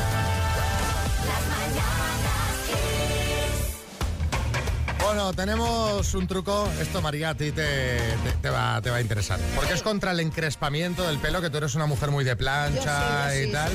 Bueno, 5.05 5.33
tenemos 5.33 6.13
un 6.13 6.27
truco. 6.27 6.67
Esto, 6.81 7.01
María, 7.01 7.29
a 7.31 7.35
ti 7.35 7.51
te, 7.51 7.97
te- 7.97 8.31
te 8.41 8.49
va, 8.49 8.81
te 8.81 8.89
va 8.89 8.97
a 8.97 9.01
interesar. 9.01 9.39
Porque 9.55 9.73
es 9.73 9.83
contra 9.83 10.11
el 10.11 10.19
encrespamiento 10.19 11.03
del 11.03 11.17
pelo, 11.19 11.41
que 11.41 11.49
tú 11.49 11.57
eres 11.57 11.75
una 11.75 11.85
mujer 11.85 12.09
muy 12.11 12.23
de 12.23 12.35
plancha 12.35 13.27
Yo 13.27 13.33
sí, 13.33 13.37
yo 13.39 13.43
y 13.43 13.45
sí, 13.47 13.51
tal. 13.51 13.71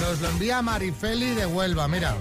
Nos 0.00 0.20
lo 0.20 0.28
envía 0.28 0.62
Marifeli 0.62 1.34
de 1.34 1.46
Huelva, 1.46 1.88
mira. 1.88 2.14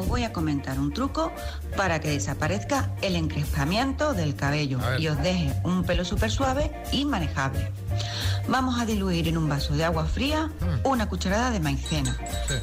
Os 0.00 0.08
voy 0.08 0.24
a 0.24 0.32
comentar 0.32 0.80
un 0.80 0.94
truco 0.94 1.30
para 1.76 2.00
que 2.00 2.08
desaparezca 2.08 2.90
el 3.02 3.16
encrespamiento 3.16 4.14
del 4.14 4.34
cabello 4.34 4.78
y 4.98 5.08
os 5.08 5.18
deje 5.18 5.52
un 5.62 5.84
pelo 5.84 6.06
súper 6.06 6.30
suave 6.30 6.72
y 6.90 7.04
manejable. 7.04 7.70
Vamos 8.48 8.80
a 8.80 8.86
diluir 8.86 9.28
en 9.28 9.36
un 9.36 9.46
vaso 9.46 9.74
de 9.74 9.84
agua 9.84 10.06
fría 10.06 10.50
una 10.84 11.06
cucharada 11.06 11.50
de 11.50 11.60
maicena. 11.60 12.16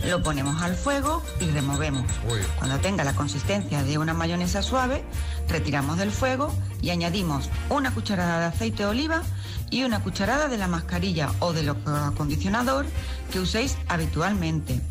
Lo 0.08 0.24
ponemos 0.24 0.64
al 0.64 0.76
fuego 0.76 1.22
y 1.40 1.46
removemos. 1.52 2.12
Cuando 2.58 2.80
tenga 2.80 3.04
la 3.04 3.14
consistencia 3.14 3.84
de 3.84 4.00
una 4.00 4.16
mayonesa 4.16 4.64
suave, 4.64 5.04
retiramos 5.48 6.00
del 6.00 6.10
fuego 6.10 6.52
y 6.82 6.90
añadimos 6.90 7.52
una 7.70 7.94
cucharada 7.94 8.40
de 8.40 8.46
aceite 8.46 8.82
de 8.82 8.90
oliva 8.90 9.22
y 9.70 9.84
una 9.84 10.02
cucharada 10.02 10.48
de 10.48 10.58
la 10.58 10.68
mascarilla 10.68 11.30
o 11.40 11.54
del 11.54 11.70
acondicionador 11.70 12.88
que 13.32 13.40
uséis 13.40 13.78
habitualmente. 13.88 14.82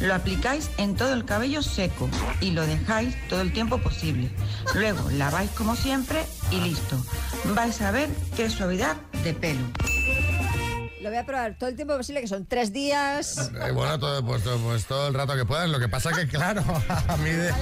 Lo 0.00 0.14
aplicáis 0.14 0.70
en 0.78 0.96
todo 0.96 1.12
el 1.14 1.24
cabello 1.24 1.62
seco 1.62 2.08
y 2.40 2.50
lo 2.52 2.66
dejáis 2.66 3.14
todo 3.28 3.40
el 3.40 3.52
tiempo 3.52 3.78
posible. 3.78 4.30
Luego 4.74 5.08
laváis 5.10 5.50
como 5.52 5.76
siempre 5.76 6.24
y 6.50 6.60
listo. 6.60 6.96
Vais 7.54 7.80
a 7.80 7.90
ver 7.90 8.08
qué 8.36 8.50
suavidad 8.50 8.96
de 9.22 9.34
pelo. 9.34 9.60
Lo 11.00 11.10
voy 11.10 11.18
a 11.18 11.26
probar 11.26 11.58
todo 11.58 11.68
el 11.68 11.76
tiempo 11.76 11.94
posible, 11.98 12.22
que 12.22 12.28
son 12.28 12.46
tres 12.46 12.72
días. 12.72 13.50
Eh, 13.62 13.72
bueno, 13.72 13.98
todo, 13.98 14.24
pues, 14.24 14.42
todo- 14.42 14.56
pues 14.58 14.86
todo 14.86 15.08
el 15.08 15.12
rato 15.14 15.34
que 15.36 15.44
puedas. 15.44 15.68
Lo 15.68 15.78
que 15.78 15.86
pasa 15.88 16.10
que, 16.12 16.26
claro, 16.26 16.62
a 17.08 17.16
mí 17.18 17.28
de... 17.28 17.52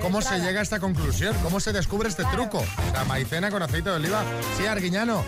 ¿Cómo 0.00 0.22
se 0.22 0.38
llega 0.38 0.60
a 0.60 0.62
esta 0.62 0.78
conclusión? 0.78 1.34
¿Cómo 1.42 1.58
se 1.58 1.72
descubre 1.72 2.08
este 2.08 2.24
truco? 2.26 2.58
O 2.58 2.90
sea, 2.92 3.04
maicena 3.04 3.50
con 3.50 3.60
aceite 3.60 3.90
de 3.90 3.96
oliva. 3.96 4.22
Sí, 4.56 4.66
Arguiñano. 4.66 5.24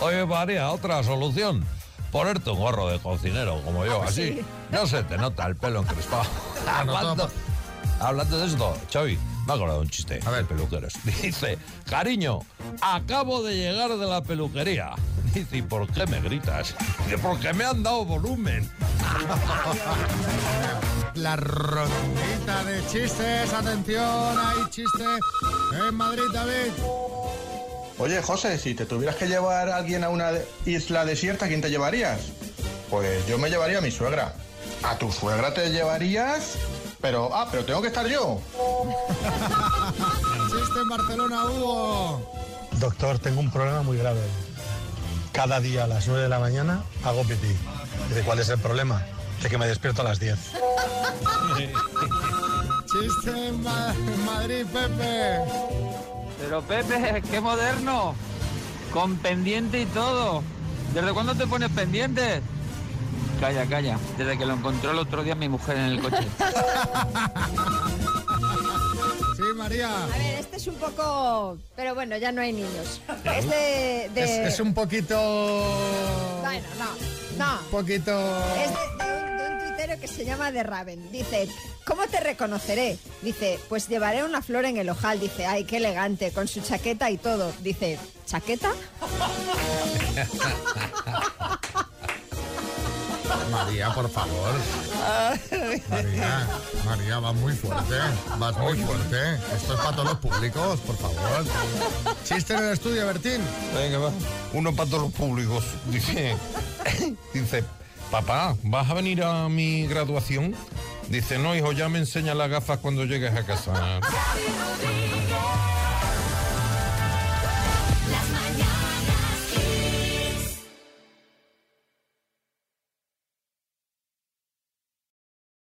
Oye, 0.00 0.26
María, 0.26 0.70
otra 0.70 1.02
solución. 1.04 1.64
Ponerte 2.12 2.50
un 2.50 2.58
gorro 2.58 2.88
de 2.88 2.98
cocinero 2.98 3.60
como 3.64 3.84
yo, 3.84 4.02
Ah, 4.02 4.06
así. 4.08 4.34
sí. 4.34 4.40
No 4.70 4.86
se 4.86 5.02
te 5.02 5.18
nota 5.18 5.46
el 5.46 5.56
pelo 5.56 5.80
encrespado. 5.80 6.24
Ah, 6.66 6.80
hablando, 6.80 7.30
hablando 8.00 8.38
de 8.38 8.46
esto, 8.46 8.76
Xavi, 8.92 9.18
me 9.46 9.52
ha 9.52 9.56
acordado 9.56 9.80
un 9.80 9.88
chiste 9.88 10.20
de 10.20 10.44
peluqueros. 10.44 10.92
Dice, 11.22 11.58
cariño, 11.88 12.40
acabo 12.82 13.42
de 13.42 13.56
llegar 13.56 13.96
de 13.96 14.06
la 14.06 14.22
peluquería. 14.22 14.90
Dice, 15.34 15.58
¿y 15.58 15.62
por 15.62 15.86
qué 15.90 16.06
me 16.06 16.20
gritas? 16.20 16.74
Dice, 17.04 17.18
porque 17.18 17.52
me 17.54 17.64
han 17.64 17.82
dado 17.82 18.04
volumen. 18.04 18.68
La 21.14 21.36
rondita 21.36 22.64
de 22.64 22.86
chistes. 22.86 23.52
Atención, 23.52 24.38
hay 24.38 24.70
chiste 24.70 25.04
en 25.88 25.94
Madrid, 25.94 26.22
David. 26.32 26.72
Oye, 27.98 28.22
José, 28.22 28.58
si 28.58 28.74
te 28.74 28.86
tuvieras 28.86 29.16
que 29.16 29.26
llevar 29.26 29.68
a 29.68 29.76
alguien 29.76 30.04
a 30.04 30.08
una 30.08 30.30
isla 30.64 31.04
desierta, 31.04 31.48
¿quién 31.48 31.60
te 31.60 31.68
llevarías? 31.70 32.20
Pues 32.90 33.26
yo 33.26 33.38
me 33.38 33.50
llevaría 33.50 33.78
a 33.78 33.80
mi 33.80 33.90
suegra. 33.90 34.34
¿A 34.84 34.96
tu 34.98 35.10
suegra 35.10 35.52
te 35.52 35.70
llevarías? 35.70 36.52
Pero, 37.00 37.30
ah, 37.34 37.48
pero 37.50 37.64
tengo 37.64 37.82
que 37.82 37.88
estar 37.88 38.06
yo. 38.06 38.40
Chiste 40.50 40.80
en 40.80 40.88
Barcelona, 40.88 41.44
Hugo. 41.46 42.32
Doctor, 42.78 43.18
tengo 43.18 43.40
un 43.40 43.50
problema 43.50 43.82
muy 43.82 43.98
grave. 43.98 44.20
Cada 45.32 45.60
día 45.60 45.84
a 45.84 45.86
las 45.88 46.06
9 46.06 46.22
de 46.22 46.28
la 46.28 46.38
mañana 46.38 46.82
hago 47.04 47.22
pipí. 47.24 47.54
¿De 48.14 48.22
cuál 48.22 48.38
es 48.38 48.48
el 48.48 48.58
problema? 48.60 49.04
De 49.42 49.48
que 49.48 49.58
me 49.58 49.66
despierto 49.66 50.02
a 50.02 50.04
las 50.04 50.20
10. 50.20 50.36
Chiste 52.86 53.48
en, 53.48 53.62
Ma- 53.62 53.94
en 53.94 54.24
Madrid, 54.24 54.64
Pepe. 54.72 55.38
Pero 56.40 56.62
Pepe, 56.62 57.22
qué 57.30 57.40
moderno. 57.40 58.14
Con 58.92 59.16
pendiente 59.16 59.80
y 59.82 59.86
todo. 59.86 60.42
¿Desde 60.94 61.12
cuándo 61.12 61.34
te 61.34 61.46
pones 61.46 61.70
pendiente? 61.70 62.40
Calla, 63.40 63.66
calla. 63.66 63.98
Desde 64.16 64.38
que 64.38 64.46
lo 64.46 64.54
encontró 64.54 64.90
el 64.92 64.98
otro 64.98 65.22
día 65.22 65.34
mi 65.34 65.48
mujer 65.48 65.76
en 65.76 65.84
el 65.84 66.00
coche. 66.00 66.26
Sí, 69.36 69.44
María. 69.54 70.02
A 70.02 70.06
ver, 70.06 70.40
este 70.40 70.56
es 70.56 70.66
un 70.66 70.74
poco. 70.74 71.56
Pero 71.76 71.94
bueno, 71.94 72.16
ya 72.16 72.32
no 72.32 72.40
hay 72.40 72.52
niños. 72.52 73.00
Es 73.24 73.48
de. 73.48 74.10
de- 74.12 74.24
Es, 74.48 74.54
es 74.54 74.60
un 74.60 74.74
poquito... 74.74 75.14
Bueno, 76.42 76.66
no. 76.76 77.44
No. 77.44 77.60
Un 77.60 77.66
poquito... 77.70 78.10
Es 78.56 78.70
de, 78.70 79.04
de 79.04 79.07
se 80.08 80.24
llama 80.24 80.52
The 80.52 80.62
Raven. 80.62 81.10
Dice, 81.12 81.48
¿cómo 81.84 82.06
te 82.06 82.20
reconoceré? 82.20 82.98
Dice, 83.22 83.58
pues 83.68 83.88
llevaré 83.88 84.24
una 84.24 84.42
flor 84.42 84.64
en 84.64 84.76
el 84.76 84.88
ojal. 84.88 85.20
Dice, 85.20 85.46
ay, 85.46 85.64
qué 85.64 85.76
elegante, 85.78 86.32
con 86.32 86.48
su 86.48 86.60
chaqueta 86.60 87.10
y 87.10 87.18
todo. 87.18 87.52
Dice, 87.60 87.98
¿chaqueta? 88.26 88.72
María, 93.50 93.92
por 93.94 94.10
favor. 94.10 94.54
María, 95.90 96.48
María, 96.84 97.18
vas 97.18 97.34
muy 97.34 97.52
fuerte. 97.54 97.94
Vas 98.38 98.56
muy 98.58 98.76
fuerte. 98.78 99.34
Esto 99.54 99.74
es 99.74 99.80
para 99.80 99.96
todos 99.96 100.08
los 100.08 100.18
públicos, 100.18 100.80
por 100.80 100.96
favor. 100.96 101.44
Chiste 102.24 102.54
en 102.54 102.64
el 102.64 102.72
estudio, 102.72 103.06
Bertín. 103.06 103.40
Venga, 103.74 103.98
va. 103.98 104.12
Uno 104.52 104.74
para 104.74 104.90
todos 104.90 105.04
los 105.04 105.12
públicos. 105.12 105.64
Dice, 105.86 106.36
dice, 107.32 107.64
papá, 108.10 108.56
¿vas 108.62 108.90
a 108.90 108.94
venir 108.94 109.22
a 109.22 109.48
mi 109.48 109.86
graduación? 109.86 110.54
Dice, 111.08 111.38
no, 111.38 111.54
hijo, 111.54 111.72
ya 111.72 111.88
me 111.88 111.98
enseña 111.98 112.34
las 112.34 112.50
gafas 112.50 112.78
cuando 112.78 113.04
llegues 113.04 113.34
a 113.34 113.44
casa. 113.44 114.00